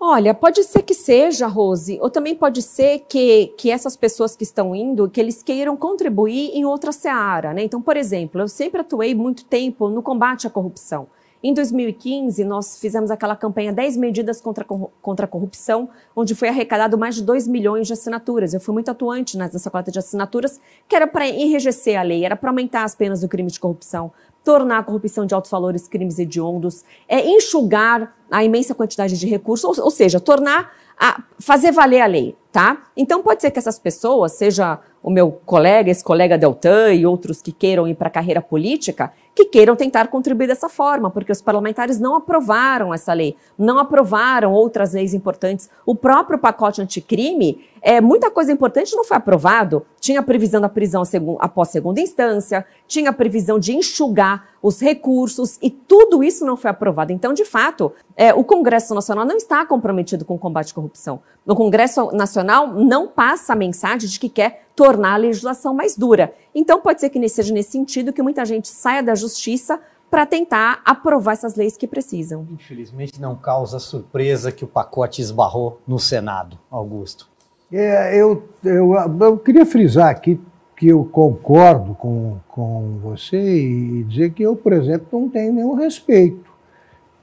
[0.05, 4.43] Olha, pode ser que seja, Rose, ou também pode ser que, que essas pessoas que
[4.43, 7.63] estão indo, que eles queiram contribuir em outra seara, né?
[7.63, 11.07] Então, por exemplo, eu sempre atuei muito tempo no combate à corrupção.
[11.41, 16.99] Em 2015, nós fizemos aquela campanha 10 medidas contra, contra a corrupção, onde foi arrecadado
[16.99, 18.55] mais de 2 milhões de assinaturas.
[18.55, 22.35] Eu fui muito atuante nessa coleta de assinaturas, que era para enrijecer a lei, era
[22.35, 24.13] para aumentar as penas do crime de corrupção,
[24.45, 29.79] tornar a corrupção de altos valores crimes hediondos, é enxugar a imensa quantidade de recursos,
[29.79, 32.83] ou, ou seja, tornar a fazer valer a lei, tá?
[32.97, 37.43] Então pode ser que essas pessoas, seja o meu colega, esse colega Deltan e outros
[37.43, 41.43] que queiram ir para a carreira política, que queiram tentar contribuir dessa forma, porque os
[41.43, 45.69] parlamentares não aprovaram essa lei, não aprovaram outras leis importantes.
[45.85, 49.85] O próprio pacote anticrime, é, muita coisa importante não foi aprovado.
[49.99, 51.03] Tinha previsão da prisão
[51.41, 57.13] após segunda instância, tinha previsão de enxugar os recursos e tudo isso não foi aprovado.
[57.13, 61.21] Então, de fato, é, o Congresso Nacional não está comprometido com o combate à corrupção.
[61.45, 66.33] O Congresso Nacional não passa a mensagem de que quer tornar a legislação mais dura.
[66.55, 69.81] Então, pode ser que seja nesse sentido que muita gente saia da justiça
[70.13, 72.47] para tentar aprovar essas leis que precisam.
[72.51, 77.32] Infelizmente, não causa surpresa que o pacote esbarrou no Senado, Augusto.
[77.73, 80.39] É, eu, eu, eu queria frisar aqui
[80.77, 85.75] que eu concordo com, com você e dizer que eu, por exemplo, não tenho nenhum
[85.75, 86.53] respeito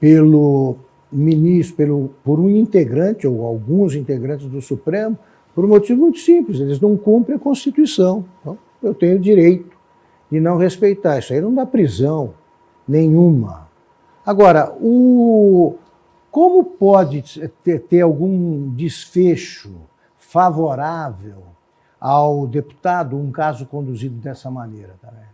[0.00, 0.76] pelo
[1.12, 5.16] ministro, pelo, por um integrante ou alguns integrantes do Supremo,
[5.54, 8.24] por um motivo muito simples, eles não cumprem a Constituição.
[8.40, 9.76] Então, eu tenho direito
[10.32, 11.18] de não respeitar.
[11.18, 12.34] Isso aí não dá prisão
[12.88, 13.68] nenhuma.
[14.26, 15.74] Agora, o,
[16.30, 19.89] como pode ter, ter algum desfecho
[20.30, 21.42] favorável
[22.00, 25.24] ao deputado um caso conduzido dessa maneira também?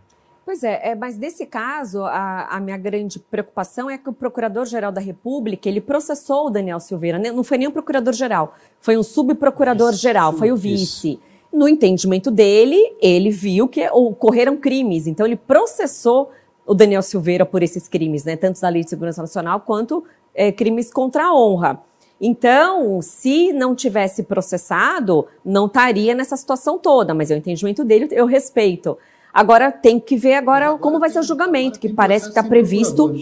[0.42, 4.90] Pois é, é, mas nesse caso, a, a, minha grande preocupação é que o Procurador-Geral
[4.90, 7.30] da República, ele processou o Daniel Silveira, né?
[7.30, 11.12] não foi nem o Procurador-Geral, foi um subprocurador-geral, foi o vice.
[11.12, 11.20] Isso.
[11.52, 16.30] No entendimento dele, ele viu que ocorreram crimes, então ele processou
[16.64, 18.36] o Daniel Silveira por esses crimes, né?
[18.36, 20.04] tanto da Lei de Segurança Nacional quanto
[20.34, 21.82] é, crimes contra a honra.
[22.20, 28.26] Então, se não tivesse processado, não estaria nessa situação toda, mas o entendimento dele eu
[28.26, 28.96] respeito.
[29.32, 32.42] Agora tem que ver agora, agora como vai ser o julgamento, que parece que está
[32.42, 33.14] previsto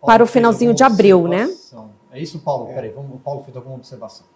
[0.00, 1.52] para o finalzinho de abril, né?
[2.12, 2.66] É isso, Paulo?
[2.66, 4.26] Peraí, vamos, o Paulo fez alguma observação.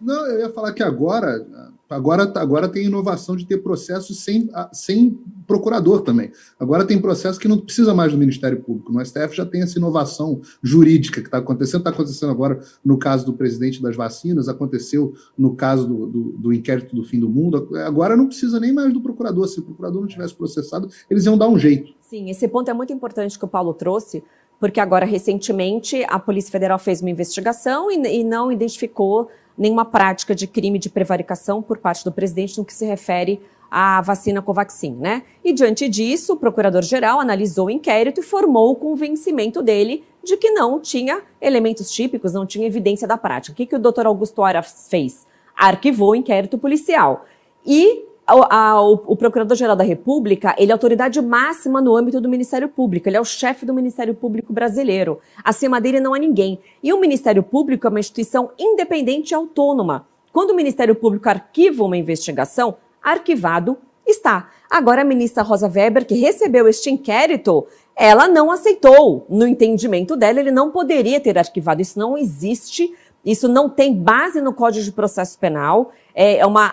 [0.00, 1.46] Não, eu ia falar que agora,
[1.88, 6.30] agora, agora tem inovação de ter processos sem, sem procurador também.
[6.58, 8.92] Agora tem processo que não precisa mais do Ministério Público.
[8.92, 13.24] No STF já tem essa inovação jurídica que está acontecendo, está acontecendo agora no caso
[13.24, 17.68] do presidente das vacinas, aconteceu no caso do, do, do, inquérito do fim do mundo.
[17.84, 19.46] Agora não precisa nem mais do procurador.
[19.48, 21.92] Se o procurador não tivesse processado, eles iam dar um jeito.
[22.00, 24.22] Sim, esse ponto é muito importante que o Paulo trouxe,
[24.60, 30.34] porque agora, recentemente, a Polícia Federal fez uma investigação e, e não identificou nenhuma prática
[30.34, 33.40] de crime de prevaricação por parte do presidente no que se refere
[33.70, 35.22] à vacina Covaxin, né?
[35.42, 40.50] E diante disso, o procurador-geral analisou o inquérito e formou o convencimento dele de que
[40.50, 43.52] não tinha elementos típicos, não tinha evidência da prática.
[43.52, 45.26] O que, que o doutor Augusto Aras fez?
[45.56, 47.24] Arquivou o inquérito policial.
[47.66, 53.08] E o, o Procurador-Geral da República, ele é autoridade máxima no âmbito do Ministério Público,
[53.08, 55.20] ele é o chefe do Ministério Público brasileiro.
[55.44, 56.58] Acima dele não há ninguém.
[56.82, 60.06] E o Ministério Público é uma instituição independente e autônoma.
[60.32, 64.50] Quando o Ministério Público arquiva uma investigação, arquivado está.
[64.70, 69.24] Agora, a ministra Rosa Weber, que recebeu este inquérito, ela não aceitou.
[69.28, 71.80] No entendimento dela, ele não poderia ter arquivado.
[71.80, 72.92] Isso não existe
[73.24, 76.70] isso não tem base no Código de Processo Penal, é uma,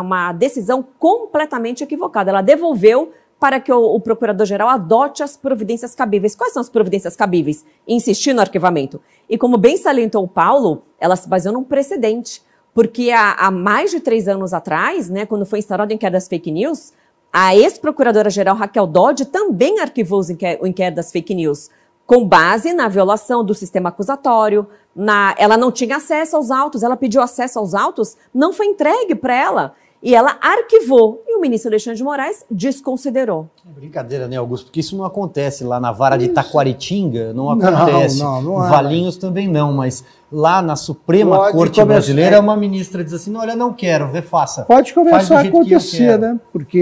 [0.00, 2.30] uma decisão completamente equivocada.
[2.30, 6.34] Ela devolveu para que o, o procurador-geral adote as providências cabíveis.
[6.34, 7.64] Quais são as providências cabíveis?
[7.86, 9.00] Insistir no arquivamento.
[9.28, 12.42] E como bem salientou o Paulo, ela se baseou num precedente.
[12.72, 16.28] Porque há, há mais de três anos atrás, né, quando foi instaurado o inquérito das
[16.28, 16.92] fake news,
[17.32, 20.20] a ex-procuradora-geral Raquel Dodge também arquivou
[20.60, 21.70] o inquérito das fake news
[22.06, 26.96] com base na violação do sistema acusatório, na, ela não tinha acesso aos autos, ela
[26.96, 29.74] pediu acesso aos autos, não foi entregue para ela.
[30.02, 31.22] E ela arquivou.
[31.26, 33.48] E o ministro Alexandre de Moraes desconsiderou.
[33.66, 34.66] É brincadeira, né, Augusto?
[34.66, 38.18] Porque isso não acontece lá na vara de Taquaritinga, não acontece.
[38.18, 41.86] Não, não, não Valinhos também não, mas lá na Suprema Pode Corte começar...
[41.86, 44.64] Brasileira, uma ministra diz assim: olha, não quero, refaça.
[44.64, 46.38] Pode começar a acontecer, né?
[46.52, 46.78] Porque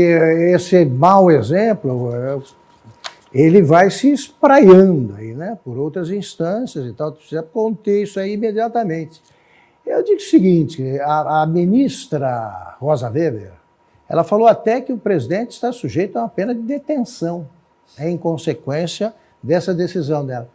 [0.53, 2.11] esse mau exemplo,
[3.32, 8.32] ele vai se espraiando aí, né, por outras instâncias e tal, precisa conter isso aí
[8.34, 9.22] imediatamente.
[9.84, 13.52] Eu digo o seguinte, a, a, ministra Rosa Weber,
[14.08, 17.48] ela falou até que o presidente está sujeito a uma pena de detenção
[17.98, 20.48] né, em consequência dessa decisão dela.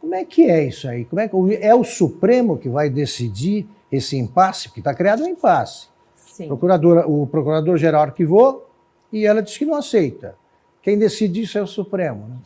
[0.00, 1.04] Como é que é isso aí?
[1.04, 4.68] Como é, que, é o Supremo que vai decidir esse impasse?
[4.68, 5.86] Porque está criado um impasse.
[6.16, 6.48] Sim.
[6.48, 8.68] Procurador, o procurador-geral arquivou
[9.12, 10.34] e ela disse que não aceita.
[10.82, 12.26] Quem decide isso é o Supremo.
[12.28, 12.36] Né?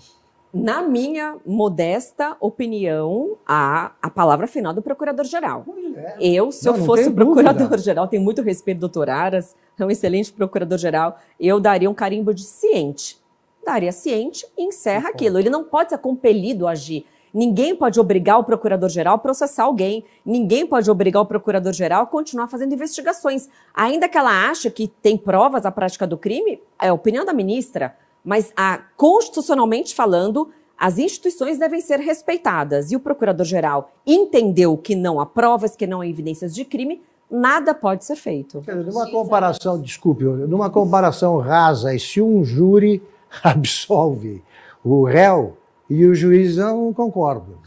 [0.52, 5.64] Na minha modesta opinião, a, a palavra final do Procurador-Geral.
[5.96, 6.16] É.
[6.20, 11.18] Eu, se não, eu fosse Procurador-Geral, tenho muito respeito, doutor Aras, é um excelente Procurador-Geral,
[11.38, 13.18] eu daria um carimbo de ciente.
[13.64, 15.38] Daria ciente e encerra aquilo.
[15.38, 17.04] Ele não pode ser compelido a agir.
[17.34, 20.04] Ninguém pode obrigar o procurador-geral a processar alguém.
[20.24, 23.48] Ninguém pode obrigar o procurador-geral a continuar fazendo investigações.
[23.74, 27.34] Ainda que ela ache que tem provas da prática do crime, é a opinião da
[27.34, 27.94] ministra
[28.26, 32.90] mas a, constitucionalmente falando, as instituições devem ser respeitadas.
[32.90, 37.72] E o procurador-geral entendeu que não há provas, que não há evidências de crime, nada
[37.72, 38.64] pode ser feito.
[38.84, 43.00] Numa comparação, desculpe, numa comparação rasa, e se um júri
[43.44, 44.42] absolve
[44.84, 45.56] o réu
[45.88, 47.58] e o juiz não concordam.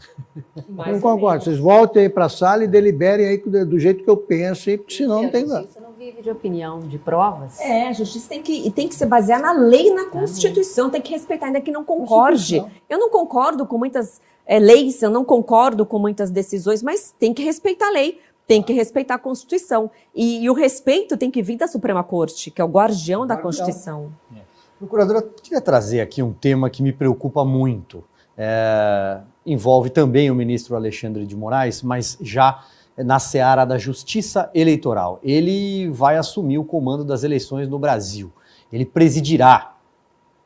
[0.68, 1.40] não concordam.
[1.44, 4.94] Vocês voltem aí para a sala e deliberem aí do jeito que eu penso, porque
[4.94, 5.68] senão não tem nada
[6.00, 7.60] vive de opinião, de provas.
[7.60, 10.98] É, a justiça tem que, tem que se basear na lei e na Constituição, tem
[10.98, 12.64] que respeitar, ainda que não concorde.
[12.88, 17.34] Eu não concordo com muitas é, leis, eu não concordo com muitas decisões, mas tem
[17.34, 19.90] que respeitar a lei, tem que respeitar a Constituição.
[20.14, 23.36] E, e o respeito tem que vir da Suprema Corte, que é o guardião da
[23.36, 24.10] Constituição.
[24.34, 24.40] É.
[24.78, 28.02] Procuradora, eu queria trazer aqui um tema que me preocupa muito.
[28.42, 32.64] É, envolve também o ministro Alexandre de Moraes, mas já
[32.96, 35.20] na seara da justiça eleitoral.
[35.22, 38.32] Ele vai assumir o comando das eleições no Brasil.
[38.72, 39.74] Ele presidirá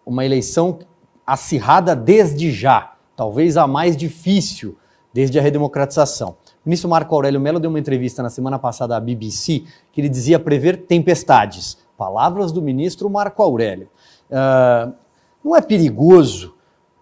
[0.05, 0.81] uma eleição
[1.25, 4.77] acirrada desde já, talvez a mais difícil
[5.13, 6.31] desde a redemocratização.
[6.65, 10.09] O ministro Marco Aurélio Mello deu uma entrevista na semana passada à BBC que ele
[10.09, 11.79] dizia prever tempestades.
[11.97, 13.89] Palavras do ministro Marco Aurélio.
[14.29, 14.93] Uh,
[15.45, 16.54] não é perigoso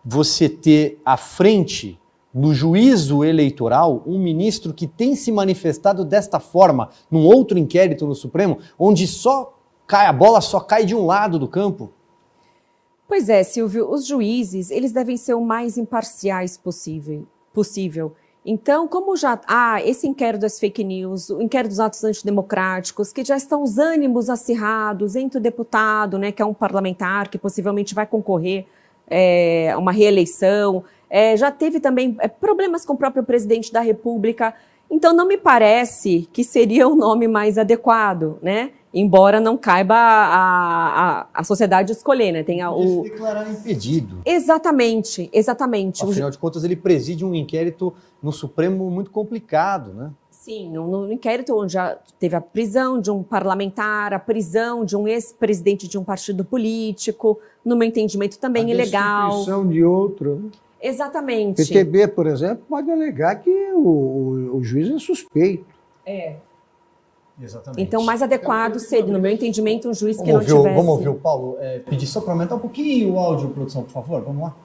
[0.05, 1.99] você ter à frente
[2.33, 8.15] no juízo eleitoral um ministro que tem se manifestado desta forma num outro inquérito no
[8.15, 11.91] Supremo, onde só cai a bola só cai de um lado do campo?
[13.07, 18.15] Pois é, Silvio, os juízes, eles devem ser o mais imparciais possível, possível.
[18.45, 23.13] Então, como já há ah, esse inquérito das fake news, o inquérito dos atos antidemocráticos,
[23.13, 27.39] que já estão os ânimos acirrados entre o deputado, né, que é um parlamentar que
[27.39, 28.67] possivelmente vai concorrer
[29.09, 34.55] é, uma reeleição, é, já teve também é, problemas com o próprio presidente da República.
[34.91, 38.73] Então, não me parece que seria o nome mais adequado, né?
[38.93, 42.43] Embora não caiba a, a, a sociedade escolher, né?
[42.43, 43.05] Tem o...
[43.05, 44.21] se declarar impedido.
[44.25, 46.05] Exatamente, exatamente.
[46.05, 47.93] Afinal de contas, ele preside um inquérito
[48.23, 50.11] no Supremo muito complicado, né?
[50.31, 55.07] Sim, no inquérito onde já teve a prisão de um parlamentar, a prisão de um
[55.07, 59.31] ex-presidente de um partido político, no meu entendimento também a ilegal.
[59.31, 60.51] Destituição de outro.
[60.81, 61.65] Exatamente.
[61.65, 65.65] PTB, por exemplo, pode alegar que o, o, o juiz é suspeito.
[66.05, 66.37] É.
[67.41, 67.83] Exatamente.
[67.83, 70.77] Então, mais adequado seria, no meu entendimento, um juiz vamos que não ouvir, tivesse...
[70.77, 71.57] Vamos ouvir o Paulo.
[71.61, 74.23] É, pedir só para aumentar um pouquinho o áudio, produção, por favor.
[74.23, 74.57] Vamos lá.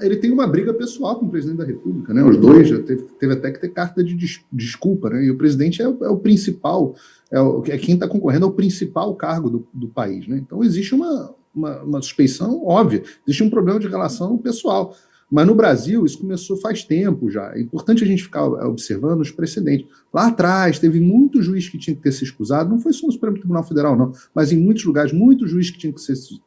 [0.00, 2.22] Ele tem uma briga pessoal com o presidente da República, né?
[2.24, 5.24] Os dois já teve, teve até que ter carta de des, desculpa, né?
[5.24, 6.94] E o presidente é, é o principal,
[7.30, 10.38] é, o, é quem está concorrendo ao principal cargo do, do país, né?
[10.38, 14.94] Então existe uma, uma, uma suspeição óbvia, existe um problema de relação pessoal.
[15.30, 17.52] Mas no Brasil, isso começou faz tempo já.
[17.56, 19.88] É importante a gente ficar observando os precedentes.
[20.12, 23.12] Lá atrás, teve muito juiz que tinha que ter se excusado, não foi só no
[23.12, 26.00] Supremo Tribunal Federal, não, mas em muitos lugares, muito juiz que tinha que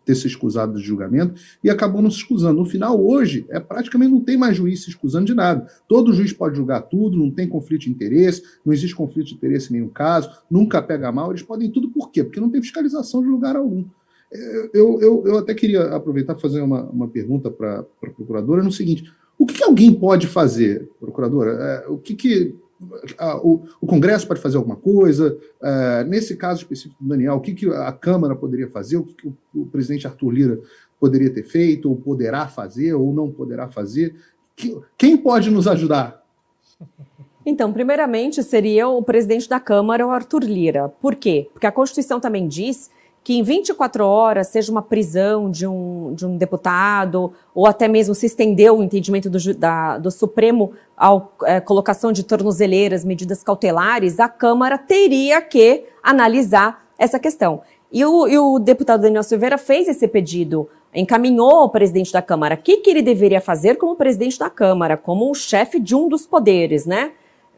[0.05, 2.60] ter se excusado de julgamento e acabou não se excusando.
[2.60, 5.68] No final, hoje, é praticamente não tem mais juiz se excusando de nada.
[5.88, 9.70] Todo juiz pode julgar tudo, não tem conflito de interesse, não existe conflito de interesse
[9.70, 12.24] em nenhum caso, nunca pega mal, eles podem tudo por quê?
[12.24, 13.84] Porque não tem fiscalização de lugar algum.
[14.32, 18.71] Eu, eu, eu até queria aproveitar e fazer uma, uma pergunta para a procuradora no
[18.71, 21.51] seguinte: o que, que alguém pode fazer, procuradora?
[21.51, 22.55] É, o que, que
[23.17, 25.38] a, o, o, Congresso pode fazer alguma coisa?
[25.61, 28.97] É, nesse caso específico do Daniel, o que, que a Câmara poderia fazer?
[28.97, 30.59] O que, que o, o, presidente Arthur Lira
[30.99, 34.15] poderia ter feito, ou poderá fazer, ou não poderá fazer?
[34.55, 36.23] Que, quem pode nos ajudar?
[37.45, 40.89] Então, primeiramente, seria o presidente da Câmara, o Arthur Lira.
[40.89, 41.47] Por quê?
[41.53, 42.89] Porque a Constituição também diz
[43.28, 48.15] que em 24 horas seja uma prisão de um, de um deputado, ou até mesmo
[48.15, 54.17] se estendeu o entendimento do, da, do Supremo à é, colocação de tornozeleiras, medidas cautelares,
[54.21, 57.63] a Câmara teria que analisar essa questão.
[57.91, 62.55] E o, e o deputado Daniel Silveira fez esse pedido, encaminhou ao presidente da Câmara.
[62.55, 66.07] O que, que ele deveria fazer como presidente da Câmara, como o chefe de um
[66.07, 67.11] dos poderes, né?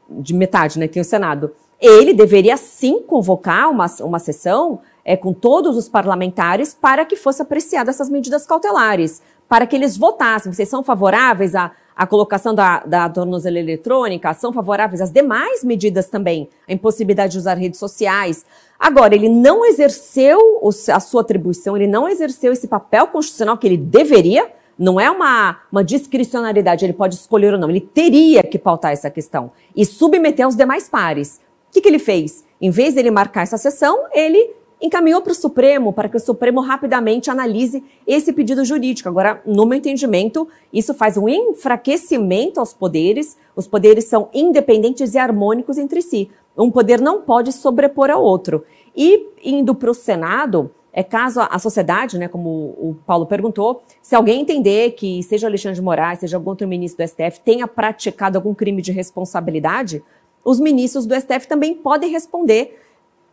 [0.10, 0.88] De metade, né?
[0.88, 1.52] Tem o Senado.
[1.80, 7.42] Ele deveria sim convocar uma, uma sessão é, com todos os parlamentares para que fosse
[7.42, 10.54] apreciada essas medidas cautelares, para que eles votassem.
[10.54, 14.32] Vocês são favoráveis à, à colocação da, da tornozela eletrônica?
[14.36, 16.48] São favoráveis às demais medidas também?
[16.68, 18.46] A impossibilidade de usar redes sociais.
[18.80, 20.62] Agora, ele não exerceu
[20.94, 24.48] a sua atribuição, ele não exerceu esse papel constitucional que ele deveria,
[24.78, 29.10] não é uma, uma discricionariedade, ele pode escolher ou não, ele teria que pautar essa
[29.10, 31.42] questão e submeter aos demais pares.
[31.68, 32.46] O que, que ele fez?
[32.62, 36.20] Em vez de ele marcar essa sessão, ele encaminhou para o Supremo para que o
[36.20, 39.10] Supremo rapidamente analise esse pedido jurídico.
[39.10, 43.38] Agora, no meu entendimento, isso faz um enfraquecimento aos poderes.
[43.56, 46.30] Os poderes são independentes e harmônicos entre si.
[46.58, 48.64] Um poder não pode sobrepor ao outro.
[48.96, 54.16] E indo para o Senado, é caso a sociedade, né, como o Paulo perguntou, se
[54.16, 58.38] alguém entender que seja Alexandre de Moraes, seja algum outro ministro do STF tenha praticado
[58.38, 60.04] algum crime de responsabilidade,
[60.44, 62.80] os ministros do STF também podem responder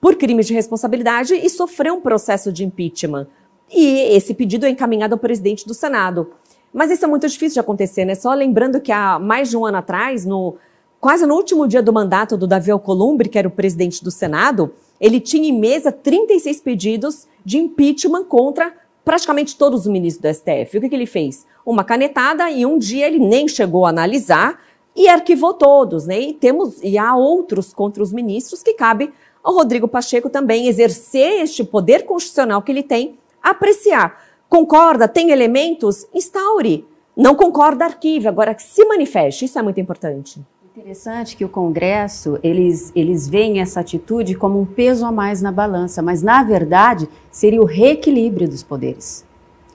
[0.01, 3.27] por crime de responsabilidade e sofreu um processo de impeachment.
[3.73, 6.31] E esse pedido é encaminhado ao presidente do Senado.
[6.73, 8.15] Mas isso é muito difícil de acontecer, né?
[8.15, 10.57] Só lembrando que há mais de um ano atrás, no,
[11.01, 14.73] quase no último dia do mandato do Davi Alcolumbre, que era o presidente do Senado,
[15.01, 18.73] ele tinha em mesa 36 pedidos de impeachment contra
[19.05, 20.77] praticamente todos os ministros do STF.
[20.77, 21.47] O que, que ele fez?
[21.65, 24.61] Uma canetada e um dia ele nem chegou a analisar
[24.97, 26.21] e arquivou todos, né?
[26.21, 29.13] E temos e há outros contra os ministros que cabe
[29.47, 34.21] ao Rodrigo Pacheco também exercer este poder constitucional que ele tem, apreciar.
[34.49, 35.07] Concorda?
[35.07, 36.05] Tem elementos?
[36.13, 36.85] Instaure.
[37.17, 37.85] Não concorda?
[37.85, 38.27] Arquive.
[38.27, 39.45] Agora, que se manifeste.
[39.45, 40.45] Isso é muito importante.
[40.77, 45.53] Interessante que o Congresso, eles, eles veem essa atitude como um peso a mais na
[45.53, 49.25] balança, mas, na verdade, seria o reequilíbrio dos poderes.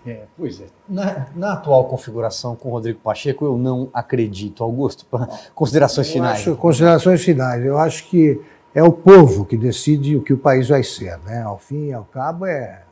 [0.06, 0.66] É, pois é.
[0.88, 4.64] Na, na, atual configuração com o Rodrigo Pacheco, eu não acredito.
[4.64, 5.06] Augusto,
[5.56, 6.40] considerações eu finais.
[6.40, 7.66] Acho, considerações finais.
[7.66, 8.40] Eu acho que
[8.74, 11.18] é o povo que decide o que o país vai ser.
[11.20, 11.42] Né?
[11.42, 12.84] Ao fim e ao cabo, é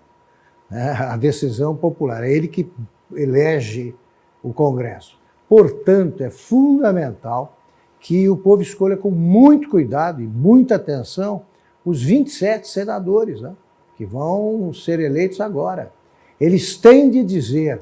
[0.70, 2.24] né, a decisão popular.
[2.24, 2.70] É ele que
[3.14, 3.96] elege
[4.44, 5.18] o Congresso.
[5.48, 7.58] Portanto, é fundamental
[8.00, 11.44] que o povo escolha com muito cuidado e muita atenção
[11.84, 13.54] os 27 senadores né,
[13.96, 15.92] que vão ser eleitos agora.
[16.40, 17.82] Eles têm de dizer,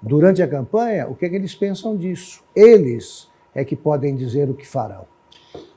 [0.00, 2.42] durante a campanha, o que, é que eles pensam disso.
[2.54, 5.06] Eles é que podem dizer o que farão.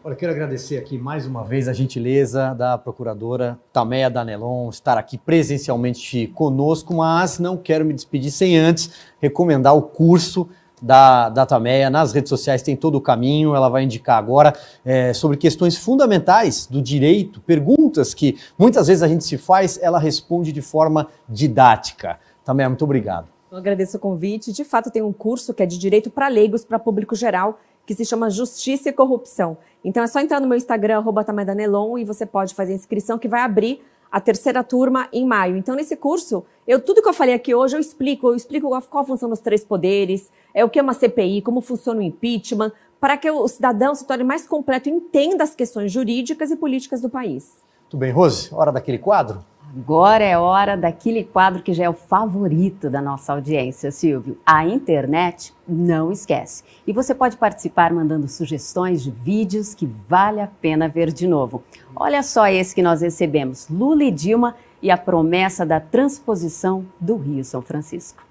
[0.02, 5.18] Olha, quero agradecer aqui mais uma vez a gentileza da procuradora Tameia Danelon estar aqui
[5.18, 10.48] presencialmente conosco, mas não quero me despedir sem antes recomendar o curso
[10.82, 14.54] da, da Tameia nas redes sociais, tem todo o caminho, ela vai indicar agora
[14.86, 20.00] é, sobre questões fundamentais do direito, perguntas que muitas vezes a gente se faz, ela
[20.00, 22.18] responde de forma didática.
[22.46, 23.28] Tameia, muito obrigado.
[23.52, 24.52] Eu agradeço o convite.
[24.52, 27.60] De fato, tem um curso que é de direito para leigos, para público geral,
[27.90, 29.58] que se chama Justiça e Corrupção.
[29.84, 33.18] Então é só entrar no meu Instagram, arroba Tamedanelon, e você pode fazer a inscrição
[33.18, 35.58] que vai abrir a terceira turma em maio.
[35.58, 39.04] Então, nesse curso, eu tudo que eu falei aqui hoje, eu explico, eu explico qual
[39.04, 42.72] a função dos três poderes, é o que é uma CPI, como funciona o impeachment,
[43.00, 47.02] para que o cidadão se torne mais completo e entenda as questões jurídicas e políticas
[47.02, 47.58] do país.
[47.90, 48.54] Tudo bem, Rose?
[48.54, 49.44] Hora daquele quadro?
[49.72, 54.42] Agora é hora daquele quadro que já é o favorito da nossa audiência, Silvio.
[54.44, 56.64] A internet não esquece.
[56.88, 61.64] E você pode participar mandando sugestões de vídeos que vale a pena ver de novo.
[61.96, 67.16] Olha só esse que nós recebemos: Lula e Dilma e a promessa da transposição do
[67.18, 68.24] Rio São Francisco.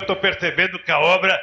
[0.00, 1.38] Estou percebendo que a obra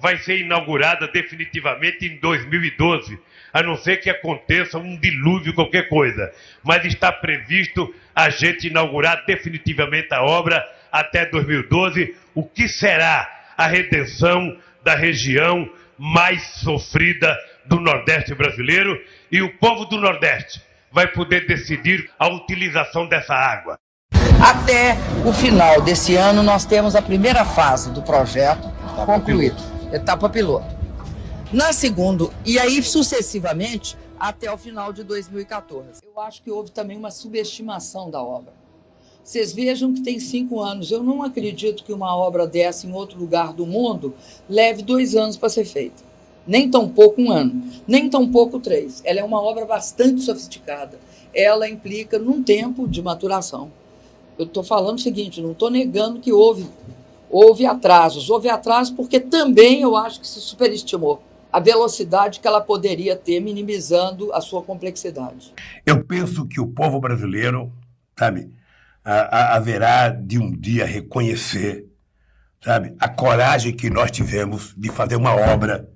[0.00, 3.18] vai ser inaugurada definitivamente em 2012
[3.58, 6.30] a não ser que aconteça um dilúvio, qualquer coisa.
[6.62, 13.66] Mas está previsto a gente inaugurar definitivamente a obra até 2012, o que será a
[13.66, 17.36] redenção da região mais sofrida
[17.66, 18.96] do Nordeste brasileiro?
[19.30, 23.76] E o povo do Nordeste vai poder decidir a utilização dessa água.
[24.40, 24.94] Até
[25.28, 28.68] o final desse ano, nós temos a primeira fase do projeto
[29.04, 29.56] concluída,
[29.92, 30.77] etapa piloto
[31.52, 36.02] na segunda, e aí sucessivamente até o final de 2014.
[36.04, 38.52] Eu acho que houve também uma subestimação da obra.
[39.24, 40.90] Vocês vejam que tem cinco anos.
[40.90, 44.14] Eu não acredito que uma obra dessa em outro lugar do mundo
[44.48, 46.02] leve dois anos para ser feita.
[46.46, 49.00] Nem tão pouco um ano, nem tão pouco três.
[49.04, 50.98] Ela é uma obra bastante sofisticada.
[51.32, 53.70] Ela implica num tempo de maturação.
[54.38, 56.66] Eu estou falando o seguinte, não estou negando que houve,
[57.30, 58.28] houve atrasos.
[58.28, 61.22] Houve atrasos porque também eu acho que se superestimou
[61.52, 65.52] a velocidade que ela poderia ter, minimizando a sua complexidade.
[65.84, 67.72] Eu penso que o povo brasileiro,
[68.18, 68.52] sabe,
[69.04, 71.86] haverá de um dia reconhecer,
[72.62, 75.88] sabe, a coragem que nós tivemos de fazer uma obra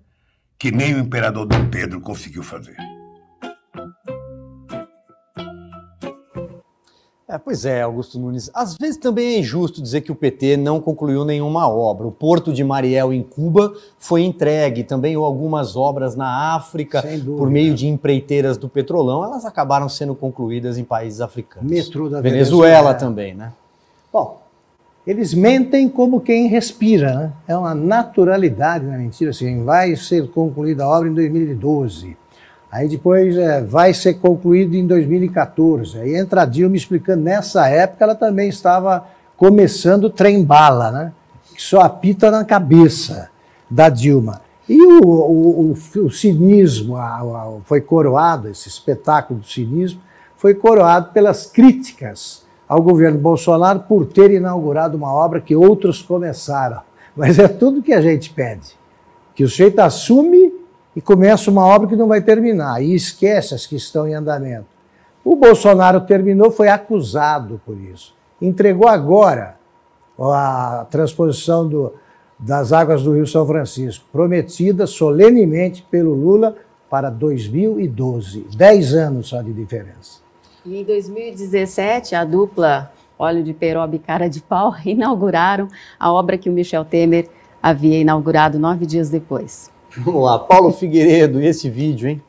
[0.58, 2.76] que nem o imperador Dom Pedro conseguiu fazer.
[7.32, 8.50] É, pois é, Augusto Nunes.
[8.52, 12.06] Às vezes também é injusto dizer que o PT não concluiu nenhuma obra.
[12.06, 14.84] O Porto de Mariel, em Cuba, foi entregue.
[14.84, 17.02] Também algumas obras na África,
[17.38, 21.70] por meio de empreiteiras do Petrolão, elas acabaram sendo concluídas em países africanos.
[21.70, 23.54] Metrô da Venezuela, Venezuela também, né?
[24.12, 24.42] Bom,
[25.06, 27.32] eles mentem como quem respira, né?
[27.48, 29.30] É uma naturalidade na mentira.
[29.30, 32.14] Assim, vai ser concluída a obra em 2012
[32.72, 35.98] Aí depois é, vai ser concluído em 2014.
[35.98, 39.06] Aí entra a Dilma explicando, nessa época ela também estava
[39.36, 41.12] começando o trem-bala, né?
[41.54, 43.28] Que só apita na cabeça
[43.68, 44.40] da Dilma.
[44.66, 50.00] E o, o, o, o cinismo a, a, foi coroado, esse espetáculo do cinismo,
[50.38, 56.80] foi coroado pelas críticas ao governo Bolsonaro por ter inaugurado uma obra que outros começaram.
[57.14, 58.78] Mas é tudo que a gente pede.
[59.34, 60.61] Que o sujeito assume
[60.94, 64.66] e começa uma obra que não vai terminar e esquece as que estão em andamento.
[65.24, 68.14] O Bolsonaro terminou, foi acusado por isso.
[68.40, 69.56] Entregou agora
[70.18, 71.92] a transposição do,
[72.38, 76.56] das águas do Rio São Francisco, prometida solenemente pelo Lula
[76.90, 78.46] para 2012.
[78.54, 80.20] Dez anos só de diferença.
[80.66, 85.68] E em 2017, a dupla Óleo de Peroba e Cara de Pau inauguraram
[85.98, 87.28] a obra que o Michel Temer
[87.62, 89.70] havia inaugurado nove dias depois.
[89.98, 92.22] Vamos lá, Paulo Figueiredo, e esse vídeo, hein?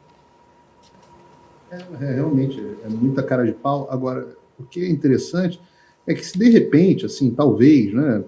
[1.71, 3.87] É, é, realmente, é muita cara de pau.
[3.89, 4.27] Agora,
[4.59, 5.61] o que é interessante
[6.05, 8.23] é que se de repente, assim, talvez, né?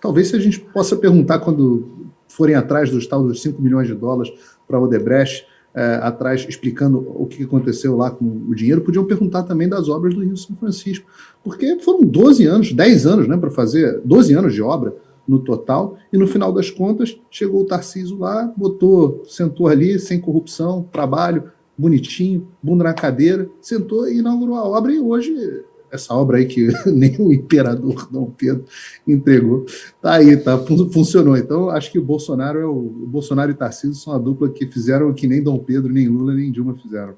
[0.00, 3.94] Talvez se a gente possa perguntar quando forem atrás dos tal dos 5 milhões de
[3.94, 4.32] dólares
[4.68, 9.68] para Odebrecht, é, atrás explicando o que aconteceu lá com o dinheiro, podiam perguntar também
[9.68, 11.08] das obras do Rio São Francisco.
[11.42, 14.94] Porque foram 12 anos, 10 anos, né, para fazer, 12 anos de obra
[15.26, 20.20] no total, e no final das contas chegou o Tarcísio lá, botou, sentou ali, sem
[20.20, 25.34] corrupção, trabalho, bonitinho, bunda na cadeira, sentou e inaugurou a obra, e hoje
[25.90, 28.64] essa obra aí que nem o imperador Dom Pedro
[29.06, 29.66] entregou,
[30.00, 30.58] tá aí, tá,
[30.92, 31.36] funcionou.
[31.36, 34.66] Então, acho que o Bolsonaro é o, o Bolsonaro e Tarcísio são a dupla que
[34.66, 37.14] fizeram que nem Dom Pedro, nem Lula, nem Dilma fizeram.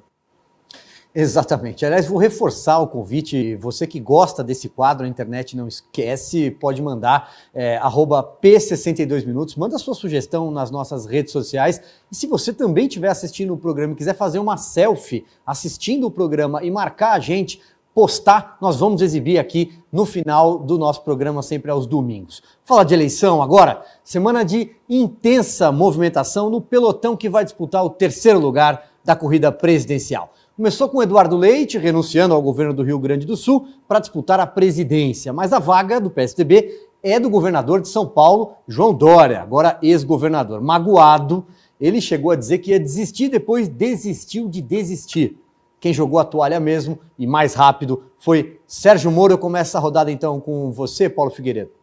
[1.15, 1.87] Exatamente.
[1.87, 3.57] Aliás, vou reforçar o convite.
[3.57, 9.79] Você que gosta desse quadro na internet, não esquece, pode mandar é, P62 Minutos, manda
[9.79, 11.81] sua sugestão nas nossas redes sociais.
[12.13, 16.11] E se você também estiver assistindo o programa e quiser fazer uma selfie assistindo o
[16.11, 17.61] programa e marcar a gente,
[17.95, 22.43] postar, nós vamos exibir aqui no final do nosso programa, sempre aos domingos.
[22.65, 28.39] Fala de eleição agora, semana de intensa movimentação no pelotão que vai disputar o terceiro
[28.39, 30.33] lugar da corrida presidencial.
[30.59, 34.47] Começou com Eduardo Leite renunciando ao governo do Rio Grande do Sul para disputar a
[34.47, 39.79] presidência, mas a vaga do PSDB é do governador de São Paulo, João Dória, agora
[39.81, 40.61] ex-governador.
[40.61, 41.47] Magoado,
[41.81, 45.39] ele chegou a dizer que ia desistir, depois desistiu de desistir.
[45.79, 49.35] Quem jogou a toalha mesmo e mais rápido foi Sérgio Moro.
[49.35, 51.78] Eu começo a rodada então com você, Paulo Figueiredo.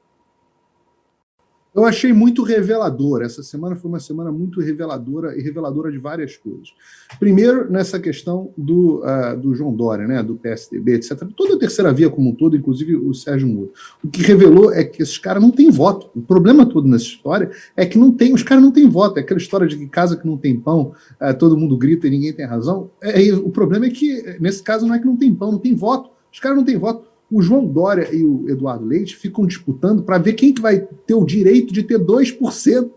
[1.75, 3.21] Eu achei muito revelador.
[3.21, 6.73] Essa semana foi uma semana muito reveladora e reveladora de várias coisas.
[7.19, 11.27] Primeiro, nessa questão do, uh, do João Dória, né, do PSDB, etc.
[11.35, 13.73] Toda a terceira via como um todo, inclusive o Sérgio Moro.
[14.01, 16.09] O que revelou é que esses caras não têm voto.
[16.15, 19.17] O problema todo nessa história é que não tem, os caras não têm voto.
[19.17, 22.09] É aquela história de que casa que não tem pão, uh, todo mundo grita e
[22.09, 22.89] ninguém tem razão.
[23.01, 25.75] É, o problema é que, nesse caso, não é que não tem pão, não tem
[25.75, 26.09] voto.
[26.31, 30.17] Os caras não têm voto o João Dória e o Eduardo Leite ficam disputando para
[30.17, 32.89] ver quem que vai ter o direito de ter 2%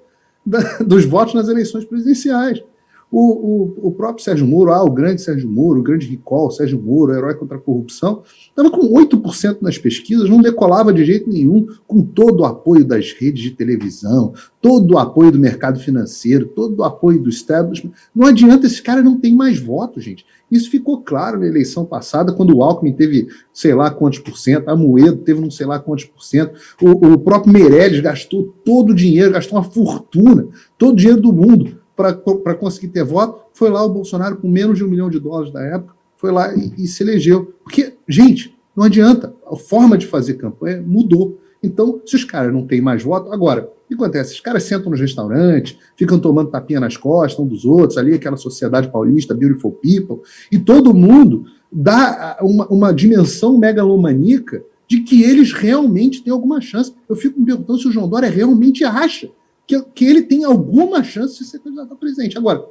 [0.45, 2.63] da, dos votos nas eleições presidenciais.
[3.11, 6.79] O, o, o, próprio Sérgio Moro, ah, o grande Sérgio Moro, o grande recall, Sérgio
[6.79, 11.67] Moro, herói contra a corrupção, estava com 8% nas pesquisas, não decolava de jeito nenhum,
[11.87, 16.81] com todo o apoio das redes de televisão, todo o apoio do mercado financeiro, todo
[16.81, 17.93] o apoio do establishment.
[18.15, 20.27] Não adianta, esse cara não tem mais votos, gente.
[20.51, 24.69] Isso ficou claro na eleição passada, quando o Alckmin teve sei lá quantos por cento,
[24.69, 26.53] a Moedo teve não sei lá quantos por cento,
[26.83, 30.47] o, o próprio Meirelles gastou todo o dinheiro, gastou uma fortuna,
[30.77, 33.41] todo o dinheiro do mundo para conseguir ter voto.
[33.53, 36.55] Foi lá o Bolsonaro com menos de um milhão de dólares da época, foi lá
[36.55, 37.53] e, e se elegeu.
[37.65, 41.41] Porque, gente, não adianta, a forma de fazer campanha mudou.
[41.61, 44.35] Então, se os caras não têm mais voto, agora, o que acontece?
[44.35, 48.37] Os caras sentam nos restaurantes, ficam tomando tapinha nas costas um dos outros, ali aquela
[48.37, 50.21] sociedade paulista, beautiful people,
[50.53, 56.95] e todo mundo dá uma, uma dimensão megalomaníaca de que eles realmente têm alguma chance.
[57.09, 59.31] Eu fico me perguntando se o João Dória realmente acha
[59.69, 62.39] que, que ele tem alguma chance de ser candidato a presidente.
[62.39, 62.65] Agora,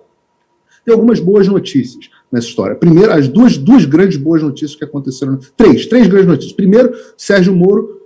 [0.84, 2.76] tem algumas boas notícias nessa história.
[2.76, 5.38] Primeiro, as duas, duas grandes boas notícias que aconteceram.
[5.56, 6.54] Três, três grandes notícias.
[6.54, 7.98] Primeiro, Sérgio Moro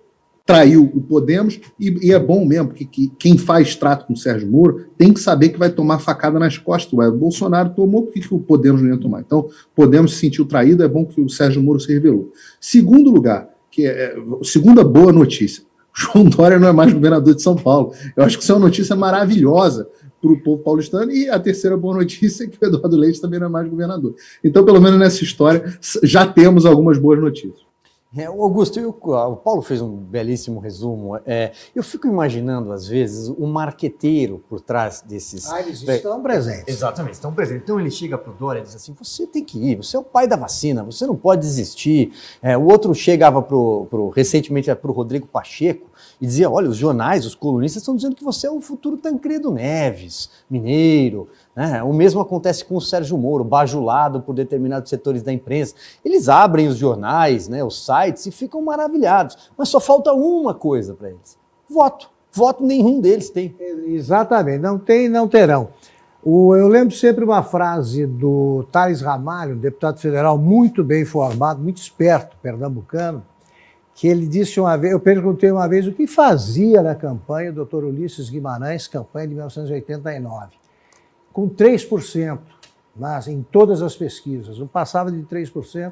[0.45, 4.17] traiu o Podemos, e, e é bom mesmo que, que, quem faz trato com o
[4.17, 6.91] Sérgio Moro tem que saber que vai tomar facada nas costas.
[6.91, 9.21] O Bolsonaro tomou, por que o Podemos não ia tomar?
[9.21, 12.33] Então, Podemos se sentiu traído, é bom que o Sérgio Moro se revelou.
[12.59, 15.63] Segundo lugar, que é, é segunda boa notícia,
[15.93, 17.93] João Dória não é mais governador de São Paulo.
[18.15, 19.87] Eu acho que isso é uma notícia maravilhosa
[20.21, 21.11] para o povo paulistano.
[21.11, 24.15] E a terceira boa notícia é que o Eduardo Leite também não é mais governador.
[24.43, 27.70] Então, pelo menos nessa história, já temos algumas boas notícias.
[28.15, 31.17] É, Augusto, eu, o Paulo fez um belíssimo resumo.
[31.25, 35.49] É, eu fico imaginando, às vezes, o um marqueteiro por trás desses.
[35.49, 36.67] Ah, eles estão presentes.
[36.67, 37.63] Exatamente, estão presentes.
[37.63, 39.99] Então ele chega para o Dória e diz assim: você tem que ir, você é
[39.99, 42.11] o pai da vacina, você não pode desistir.
[42.41, 45.89] É, o outro chegava pro, pro, recentemente para o Rodrigo Pacheco
[46.19, 49.51] e dizia: olha, os jornais, os colunistas estão dizendo que você é o futuro Tancredo
[49.51, 51.29] Neves, mineiro.
[51.55, 51.83] Né?
[51.83, 55.75] O mesmo acontece com o Sérgio Moro, bajulado por determinados setores da imprensa.
[56.03, 59.51] Eles abrem os jornais, né, os sites e ficam maravilhados.
[59.57, 61.37] Mas só falta uma coisa para eles:
[61.69, 62.09] voto.
[62.33, 63.53] Voto nenhum deles tem.
[63.87, 65.69] Exatamente, não tem não terão.
[66.23, 71.81] O, eu lembro sempre uma frase do Thales Ramalho, deputado federal muito bem formado, muito
[71.81, 73.25] esperto, pernambucano,
[73.93, 77.55] que ele disse uma vez, eu perguntei uma vez o que fazia na campanha o
[77.55, 80.60] doutor Ulisses Guimarães, campanha de 1989
[81.31, 82.39] com 3%,
[82.95, 85.91] mas em todas as pesquisas, não passava de 3%.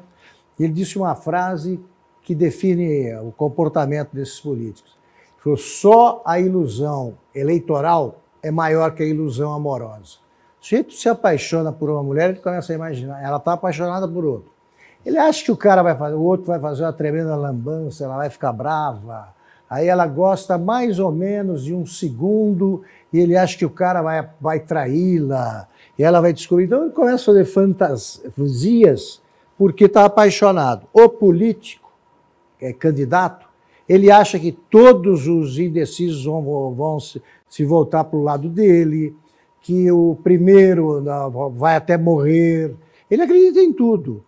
[0.58, 1.80] Ele disse uma frase
[2.22, 4.96] que define o comportamento desses políticos.
[5.32, 10.18] Ele falou: só a ilusão eleitoral é maior que a ilusão amorosa.
[10.60, 14.24] O sujeito se apaixona por uma mulher, ele começa a imaginar, ela está apaixonada por
[14.24, 14.50] outro.
[15.04, 18.16] Ele acha que o cara vai fazer, o outro vai fazer uma tremenda lambança, ela
[18.16, 19.34] vai ficar brava.
[19.68, 22.82] Aí ela gosta mais ou menos de um segundo
[23.12, 26.64] e ele acha que o cara vai, vai traí-la, e ela vai descobrir.
[26.64, 29.20] Então ele começa a fazer fantasias
[29.58, 30.86] porque está apaixonado.
[30.92, 31.90] O político,
[32.60, 33.48] é candidato,
[33.88, 39.14] ele acha que todos os indecisos vão, vão se, se voltar para o lado dele,
[39.60, 41.02] que o primeiro
[41.56, 42.74] vai até morrer.
[43.10, 44.24] Ele acredita em tudo,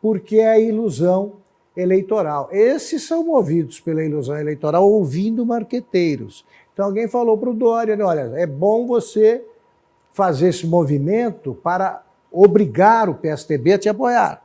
[0.00, 1.32] porque é a ilusão
[1.76, 2.48] eleitoral.
[2.52, 6.44] Esses são movidos pela ilusão eleitoral ouvindo marqueteiros.
[6.72, 9.44] Então alguém falou para o Dória, olha, é bom você
[10.12, 14.42] fazer esse movimento para obrigar o PSTB a te apoiar.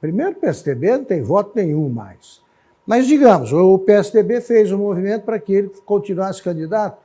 [0.00, 2.40] Primeiro, o PSTB não tem voto nenhum mais.
[2.86, 7.02] Mas, digamos, o PSTB fez um movimento para que ele continuasse candidato.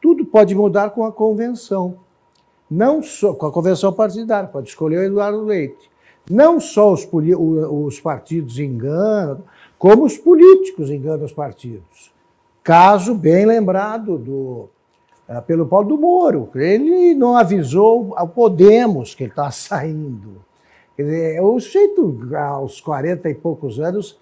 [0.00, 1.98] Tudo pode mudar com a convenção.
[2.70, 5.90] Não só com a convenção partidária, pode escolher o Eduardo Leite.
[6.30, 9.42] Não só os, os partidos enganam,
[9.78, 12.15] como os políticos enganam os partidos.
[12.66, 14.68] Caso bem lembrado do,
[15.28, 16.50] uh, pelo Paulo do Moro.
[16.56, 20.44] Ele não avisou ao Podemos que ele está saindo.
[20.96, 24.18] Quer dizer, o sujeito, aos 40 e poucos anos,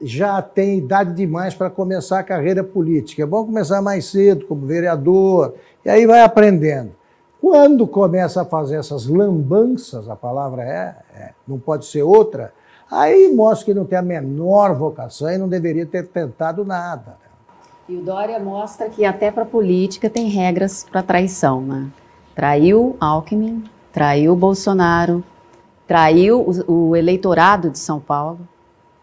[0.00, 3.24] já tem idade demais para começar a carreira política.
[3.24, 6.92] É bom começar mais cedo, como vereador, e aí vai aprendendo.
[7.40, 12.52] Quando começa a fazer essas lambanças, a palavra é, é, não pode ser outra,
[12.88, 17.29] aí mostra que não tem a menor vocação e não deveria ter tentado nada.
[17.90, 21.88] E o Dória mostra que até para política tem regras para traição, né?
[22.36, 25.24] Traiu Alckmin, traiu Bolsonaro,
[25.88, 28.38] traiu o, o eleitorado de São Paulo.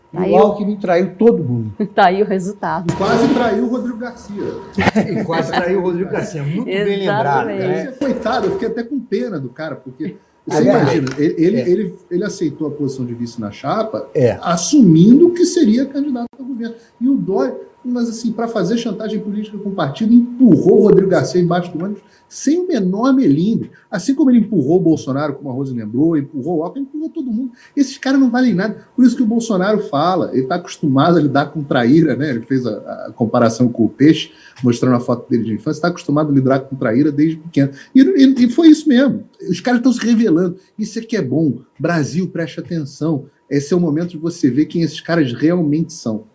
[0.10, 0.34] Traiu.
[0.34, 1.74] O Alckmin traiu todo mundo.
[1.94, 2.94] tá aí o resultado.
[2.96, 4.54] Quase traiu o Rodrigo Garcia.
[5.12, 6.42] e quase traiu o Rodrigo Garcia.
[6.42, 7.48] Muito bem lembrado.
[7.48, 7.88] Né?
[7.88, 10.16] Coitado, eu fiquei até com pena do cara, porque
[10.48, 11.70] você imagina, ele, ele, é.
[11.70, 14.40] ele, ele, aceitou a posição de vice na chapa, é.
[14.42, 16.76] assumindo que seria candidato ao governo.
[17.02, 17.54] E o Dória,
[17.88, 21.84] mas assim, para fazer chantagem política com o partido, empurrou o Rodrigo Garcia embaixo do
[21.84, 23.72] ônibus sem o menor melindre.
[23.90, 27.32] Assim como ele empurrou o Bolsonaro, como a Rose lembrou, empurrou o Alckmin, empurrou todo
[27.32, 27.52] mundo.
[27.76, 28.86] Esses caras não valem nada.
[28.96, 32.30] Por isso que o Bolsonaro fala, ele está acostumado a lidar com traíra, né?
[32.32, 34.32] Ele fez a, a, comparação com o peixe,
[34.64, 37.72] mostrando a foto dele de infância, está acostumado a lidar com traíra desde pequeno.
[37.96, 39.24] E, e, e foi isso mesmo.
[39.50, 40.58] Os caras estão se revelando.
[40.78, 41.60] Isso aqui é bom.
[41.80, 43.26] Brasil, preste atenção.
[43.50, 46.26] Esse é o momento de você ver quem esses caras realmente são.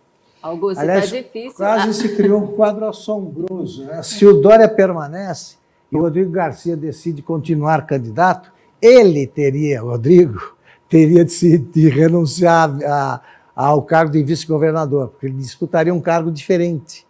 [0.43, 1.53] Augusto, Aliás, tá difícil.
[1.55, 1.93] Quase né?
[1.93, 3.85] se criou um quadro assombroso.
[3.85, 4.03] Né?
[4.03, 5.55] Se o Dória permanece,
[5.89, 10.55] e Rodrigo Garcia decide continuar candidato, ele teria, Rodrigo,
[10.89, 13.21] teria de, se, de renunciar a,
[13.55, 17.07] ao cargo de vice-governador, porque ele disputaria um cargo diferente.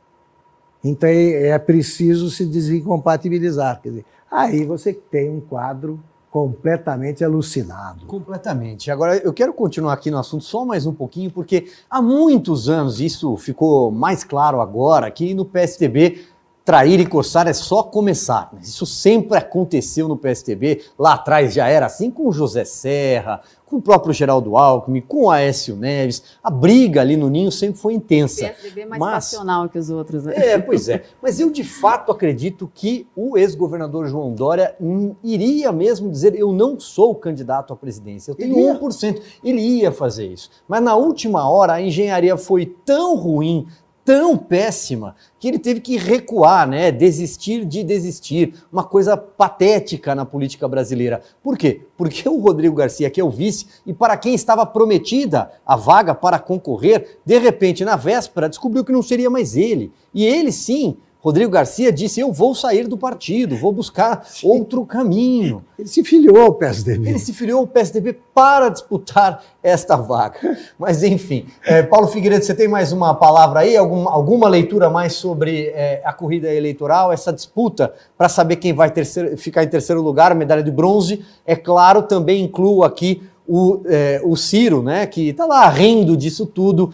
[0.83, 3.81] Então é, é preciso se desincompatibilizar.
[3.81, 5.99] Quer dizer, aí você tem um quadro
[6.33, 8.07] completamente alucinado.
[8.07, 8.89] Completamente.
[8.89, 12.99] Agora, eu quero continuar aqui no assunto só mais um pouquinho, porque há muitos anos,
[12.99, 16.25] isso ficou mais claro agora, que no PSTB
[16.65, 18.51] trair e coçar é só começar.
[18.61, 20.81] Isso sempre aconteceu no PSTB.
[20.97, 25.25] Lá atrás já era assim com o José Serra, com o próprio Geraldo Alckmin, com
[25.25, 26.23] o Aécio Neves.
[26.43, 28.45] A briga ali no Ninho sempre foi intensa.
[28.45, 30.25] O PSDB é mais mas, passional que os outros.
[30.25, 30.33] Né?
[30.35, 31.03] É, pois é.
[31.21, 34.75] Mas eu de fato acredito que o ex-governador João Dória
[35.23, 38.31] iria mesmo dizer eu não sou candidato à presidência.
[38.31, 38.79] Eu tenho iria.
[38.79, 39.21] 1%.
[39.43, 40.49] Ele ia fazer isso.
[40.67, 43.67] Mas na última hora a engenharia foi tão ruim,
[44.05, 46.91] tão péssima que ele teve que recuar, né?
[46.91, 48.53] Desistir de desistir.
[48.71, 51.21] Uma coisa patética na política brasileira.
[51.41, 51.81] Por quê?
[51.97, 56.13] Porque o Rodrigo Garcia, que é o vice, e para quem estava prometida a vaga
[56.13, 59.91] para concorrer, de repente, na véspera, descobriu que não seria mais ele.
[60.13, 64.45] E ele sim Rodrigo Garcia disse: Eu vou sair do partido, vou buscar Sim.
[64.49, 65.63] outro caminho.
[65.79, 67.09] Ele se filiou ao PSDB.
[67.09, 70.37] Ele se filiou ao PSDB para disputar esta vaga.
[70.77, 71.45] Mas, enfim.
[71.65, 73.77] É, Paulo Figueiredo, você tem mais uma palavra aí?
[73.77, 78.91] Algum, alguma leitura mais sobre é, a corrida eleitoral, essa disputa para saber quem vai
[78.91, 81.25] terceiro, ficar em terceiro lugar, medalha de bronze?
[81.45, 86.45] É claro, também incluo aqui o, é, o Ciro, né, que está lá rindo disso
[86.45, 86.91] tudo,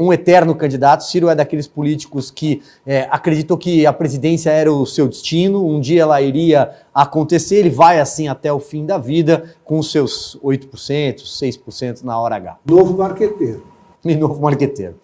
[0.00, 1.04] um eterno candidato.
[1.04, 5.80] Ciro é daqueles políticos que é, acreditou que a presidência era o seu destino, um
[5.80, 11.22] dia ela iria acontecer, ele vai assim até o fim da vida, com seus 8%,
[11.22, 12.58] 6% na hora H.
[12.66, 13.62] Novo marqueteiro.
[14.04, 14.96] E novo marqueteiro.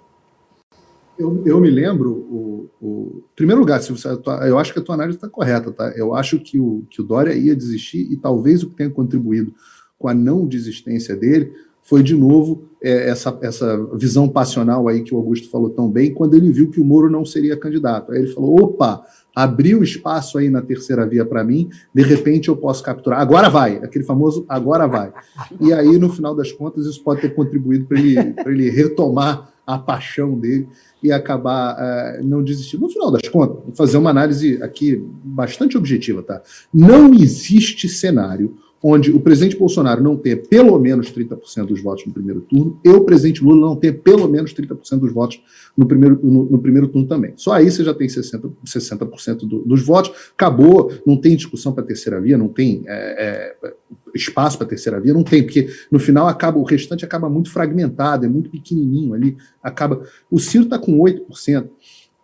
[1.19, 4.09] Eu, eu me lembro, o, o primeiro lugar, se você,
[4.47, 5.93] eu acho que a tua análise está correta, tá?
[5.97, 9.53] Eu acho que o, que o Dória ia desistir e talvez o que tenha contribuído
[9.99, 15.15] com a não desistência dele, foi de novo é, essa, essa visão passional aí que
[15.15, 18.13] o Augusto falou tão bem, quando ele viu que o Moro não seria candidato.
[18.13, 19.03] Aí ele falou: opa,
[19.35, 23.21] abriu espaço aí na terceira via para mim, de repente eu posso capturar.
[23.21, 25.13] Agora vai, aquele famoso agora vai.
[25.61, 29.79] E aí, no final das contas, isso pode ter contribuído para ele, ele retomar a
[29.79, 30.67] paixão dele
[31.03, 32.81] e acabar uh, não desistindo.
[32.81, 36.43] No final das contas, vou fazer uma análise aqui bastante objetiva, tá?
[36.73, 42.13] Não existe cenário onde o presidente Bolsonaro não tenha pelo menos 30% dos votos no
[42.13, 45.43] primeiro turno e o presidente Lula não tenha pelo menos 30% dos votos
[45.77, 47.33] no primeiro, no, no, primeiro turno também.
[47.37, 51.85] Só aí você já tem 60%, 60 do, dos votos, acabou, não tem discussão para
[51.85, 53.75] terceira via, não tem é, é,
[54.15, 58.27] espaço para terceira via, não tem, porque no final acaba o restante acaba muito fragmentado,
[58.27, 60.03] é muito pequenininho ali, acaba.
[60.31, 61.69] O Ciro está com 8%.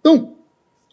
[0.00, 0.33] Então,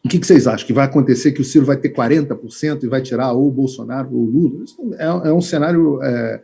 [0.04, 0.66] o que, que, vocês acham?
[0.66, 4.10] Que vai acontecer que o Ciro vai ter 40% e vai tirar ou o Bolsonaro
[4.12, 4.64] ou o Lula?
[4.64, 6.42] Isso é, é um cenário é,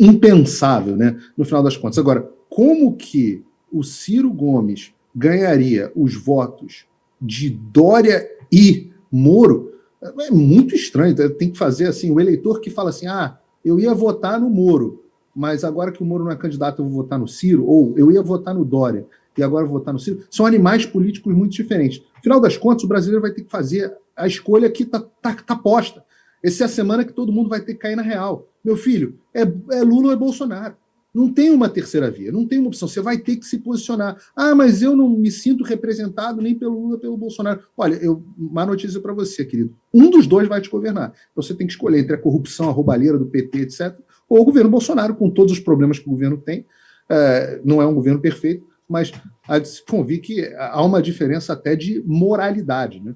[0.00, 1.18] impensável, né?
[1.36, 1.98] No final das contas.
[1.98, 6.86] Agora, como que o Ciro Gomes ganharia os votos
[7.20, 9.74] de Dória e Moro?
[10.20, 11.14] É muito estranho.
[11.36, 15.04] Tem que fazer assim: o eleitor que fala assim, ah, eu ia votar no Moro.
[15.34, 18.10] mas agora que o Moro não é candidato, eu vou votar no Ciro, ou eu
[18.10, 19.06] ia votar no Dória
[19.36, 22.02] e agora votar no Ciro, são animais políticos muito diferentes.
[22.18, 25.56] Afinal das contas, o brasileiro vai ter que fazer a escolha que está tá, tá
[25.56, 26.04] posta.
[26.42, 28.48] Essa é a semana que todo mundo vai ter que cair na real.
[28.64, 30.76] Meu filho, é, é Lula ou é Bolsonaro?
[31.16, 32.86] Não tem uma terceira via, não tem uma opção.
[32.86, 34.18] Você vai ter que se posicionar.
[34.36, 37.60] Ah, mas eu não me sinto representado nem pelo Lula, pelo Bolsonaro.
[37.74, 39.74] Olha, eu, má notícia para você, querido.
[39.94, 41.14] Um dos dois vai te governar.
[41.32, 43.96] Então você tem que escolher entre a corrupção, a roubalheira do PT, etc.,
[44.28, 46.66] ou o governo Bolsonaro, com todos os problemas que o governo tem.
[47.08, 49.12] É, não é um governo perfeito, mas
[49.46, 53.00] há de se convir que há uma diferença até de moralidade.
[53.00, 53.14] Né?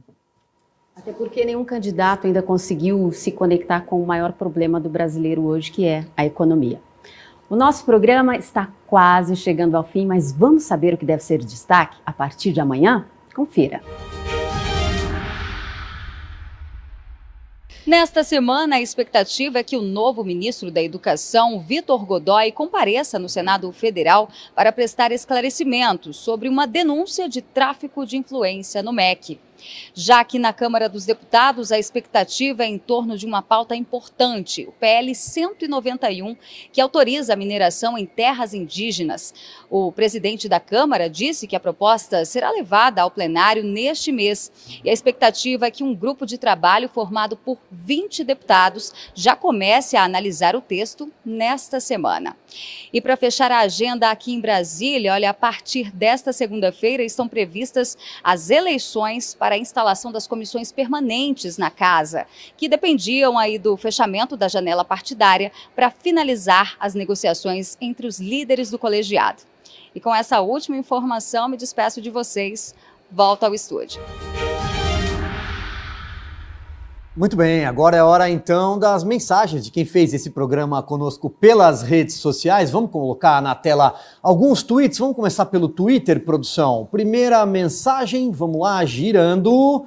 [0.97, 5.71] Até porque nenhum candidato ainda conseguiu se conectar com o maior problema do brasileiro hoje,
[5.71, 6.81] que é a economia.
[7.49, 11.39] O nosso programa está quase chegando ao fim, mas vamos saber o que deve ser
[11.39, 13.07] destaque a partir de amanhã?
[13.35, 13.81] Confira.
[17.91, 23.29] Nesta semana, a expectativa é que o novo ministro da Educação, Vitor Godoy, compareça no
[23.29, 29.41] Senado Federal para prestar esclarecimentos sobre uma denúncia de tráfico de influência no MEC.
[29.95, 34.67] Já que na Câmara dos Deputados a expectativa é em torno de uma pauta importante,
[34.67, 36.37] o PL 191,
[36.73, 39.35] que autoriza a mineração em terras indígenas.
[39.69, 44.51] O presidente da Câmara disse que a proposta será levada ao plenário neste mês
[44.85, 49.97] e a expectativa é que um grupo de trabalho formado por 20 deputados já comece
[49.97, 52.37] a analisar o texto nesta semana.
[52.93, 57.97] E para fechar a agenda aqui em Brasília, olha, a partir desta segunda-feira estão previstas
[58.23, 62.25] as eleições para para a instalação das comissões permanentes na casa,
[62.57, 68.71] que dependiam aí do fechamento da janela partidária para finalizar as negociações entre os líderes
[68.71, 69.43] do colegiado.
[69.93, 72.77] E com essa última informação, me despeço de vocês.
[73.11, 74.01] Volto ao estúdio.
[77.21, 81.83] Muito bem, agora é hora então das mensagens de quem fez esse programa conosco pelas
[81.83, 82.71] redes sociais.
[82.71, 84.99] Vamos colocar na tela alguns tweets.
[84.99, 86.89] Vamos começar pelo Twitter, produção.
[86.91, 89.85] Primeira mensagem, vamos lá, girando.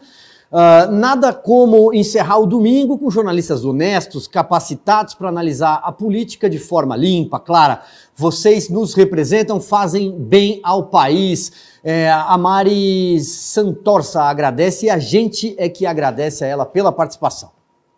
[0.53, 6.59] Uh, nada como encerrar o domingo com jornalistas honestos, capacitados para analisar a política de
[6.59, 7.81] forma limpa, clara.
[8.15, 11.73] Vocês nos representam, fazem bem ao país.
[11.83, 17.49] É, a Mari Santorça agradece e a gente é que agradece a ela pela participação.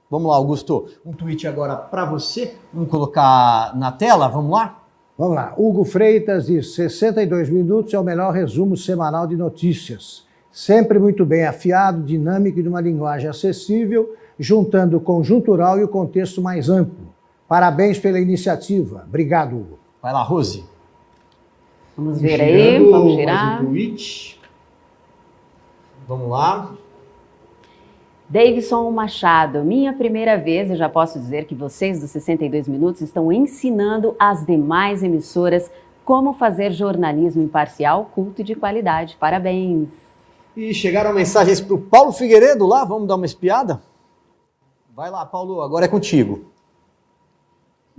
[0.09, 0.85] Vamos lá, Augusto.
[1.05, 2.55] Um tweet agora para você.
[2.73, 4.81] Vamos colocar na tela, vamos lá?
[5.17, 5.53] Vamos lá.
[5.57, 10.24] Hugo Freitas diz: 62 minutos é o melhor resumo semanal de notícias
[10.55, 15.87] sempre muito bem afiado, dinâmico e de uma linguagem acessível, juntando o conjuntural e o
[15.89, 17.13] contexto mais amplo.
[17.45, 19.03] Parabéns pela iniciativa.
[19.05, 19.79] Obrigado, Hugo.
[20.01, 20.63] Vai lá, Rose.
[21.97, 23.65] Vamos ver aí, vamos girar.
[23.65, 23.95] Um
[26.07, 26.73] vamos lá.
[28.29, 33.29] Davidson Machado, minha primeira vez, e já posso dizer que vocês dos 62 Minutos estão
[33.29, 35.69] ensinando as demais emissoras
[36.05, 39.17] como fazer jornalismo imparcial, culto e de qualidade.
[39.19, 40.04] Parabéns!
[40.55, 43.81] E chegaram mensagens para o Paulo Figueiredo lá, vamos dar uma espiada?
[44.95, 46.45] Vai lá, Paulo, agora é contigo.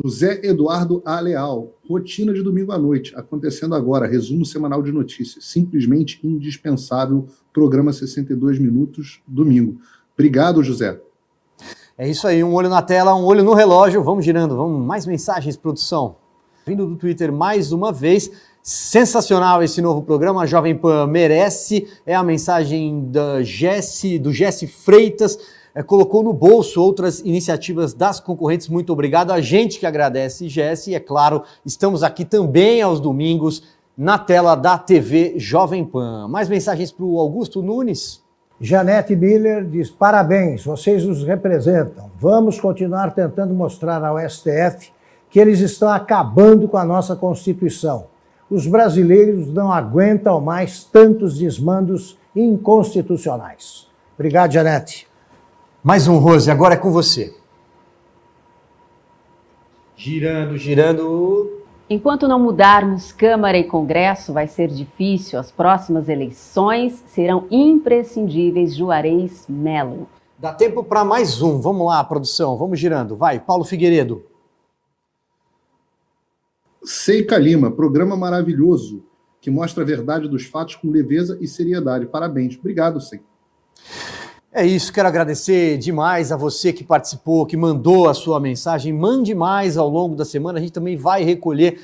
[0.02, 1.20] José Eduardo A.
[1.20, 7.92] Leal, rotina de domingo à noite, acontecendo agora, resumo semanal de notícias, simplesmente indispensável, programa
[7.92, 9.78] 62 minutos, domingo.
[10.14, 10.98] Obrigado, José.
[11.98, 15.06] É isso aí, um olho na tela, um olho no relógio, vamos girando, vamos, mais
[15.06, 16.16] mensagens, produção.
[16.66, 18.30] Vindo do Twitter mais uma vez,
[18.68, 21.86] Sensacional esse novo programa, a Jovem Pan merece.
[22.04, 25.38] É a mensagem da Jesse, do Jesse Freitas.
[25.72, 28.68] É, colocou no bolso outras iniciativas das concorrentes.
[28.68, 29.30] Muito obrigado.
[29.30, 30.90] A gente que agradece, Jesse.
[30.90, 33.62] E é claro, estamos aqui também aos domingos
[33.96, 36.26] na tela da TV Jovem Pan.
[36.26, 38.20] Mais mensagens para o Augusto Nunes.
[38.60, 42.10] Janete Miller diz: parabéns, vocês nos representam.
[42.18, 44.90] Vamos continuar tentando mostrar ao STF
[45.30, 48.15] que eles estão acabando com a nossa Constituição
[48.50, 53.88] os brasileiros não aguentam mais tantos desmandos inconstitucionais.
[54.14, 55.08] Obrigado, Janete.
[55.82, 57.34] Mais um, Rose, agora é com você.
[59.96, 61.62] Girando, girando.
[61.88, 65.38] Enquanto não mudarmos Câmara e Congresso, vai ser difícil.
[65.38, 68.74] As próximas eleições serão imprescindíveis.
[68.74, 70.08] Juarez Melo.
[70.38, 71.60] Dá tempo para mais um.
[71.60, 72.56] Vamos lá, produção.
[72.56, 73.16] Vamos girando.
[73.16, 74.22] Vai, Paulo Figueiredo.
[76.86, 79.02] Seica Lima, programa maravilhoso
[79.40, 82.06] que mostra a verdade dos fatos com leveza e seriedade.
[82.06, 82.56] Parabéns.
[82.56, 83.24] Obrigado, Seica.
[84.58, 88.90] É isso, quero agradecer demais a você que participou, que mandou a sua mensagem.
[88.90, 91.78] Mande mais ao longo da semana, a gente também vai recolher.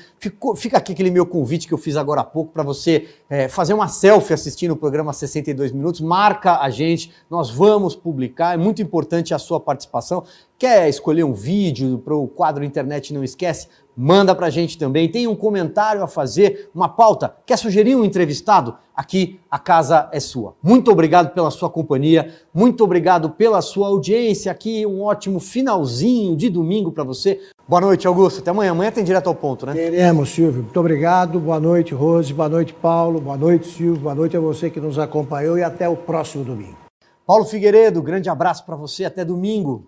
[0.55, 3.75] Fica aqui aquele meu convite que eu fiz agora há pouco para você é, fazer
[3.75, 6.01] uma selfie assistindo o programa 62 Minutos.
[6.01, 10.23] Marca a gente, nós vamos publicar, é muito importante a sua participação.
[10.57, 13.67] Quer escolher um vídeo para o quadro internet Não Esquece?
[13.95, 15.09] Manda pra gente também.
[15.09, 18.75] Tem um comentário a fazer, uma pauta, quer sugerir um entrevistado?
[18.95, 20.53] Aqui a casa é sua.
[20.61, 24.85] Muito obrigado pela sua companhia, muito obrigado pela sua audiência aqui.
[24.85, 27.39] Um ótimo finalzinho de domingo para você.
[27.67, 28.39] Boa noite, Augusto.
[28.39, 28.71] Até amanhã.
[28.71, 29.73] Amanhã tem direto ao ponto, né?
[29.73, 30.63] Teremos, Silvio.
[30.63, 31.39] Muito obrigado.
[31.39, 32.33] Boa noite, Rose.
[32.33, 33.19] Boa noite, Paulo.
[33.21, 34.01] Boa noite, Silvio.
[34.01, 36.77] Boa noite a você que nos acompanhou e até o próximo domingo.
[37.25, 39.05] Paulo Figueiredo, grande abraço para você.
[39.05, 39.87] Até domingo.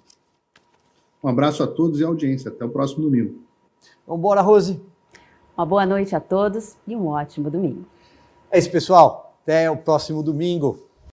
[1.22, 2.50] Um abraço a todos e à audiência.
[2.50, 3.45] Até o próximo domingo.
[4.08, 4.80] Vamos embora, Rose.
[5.58, 7.86] Uma boa noite a todos e um ótimo domingo.
[8.52, 9.36] É isso, pessoal.
[9.42, 10.80] Até o próximo domingo.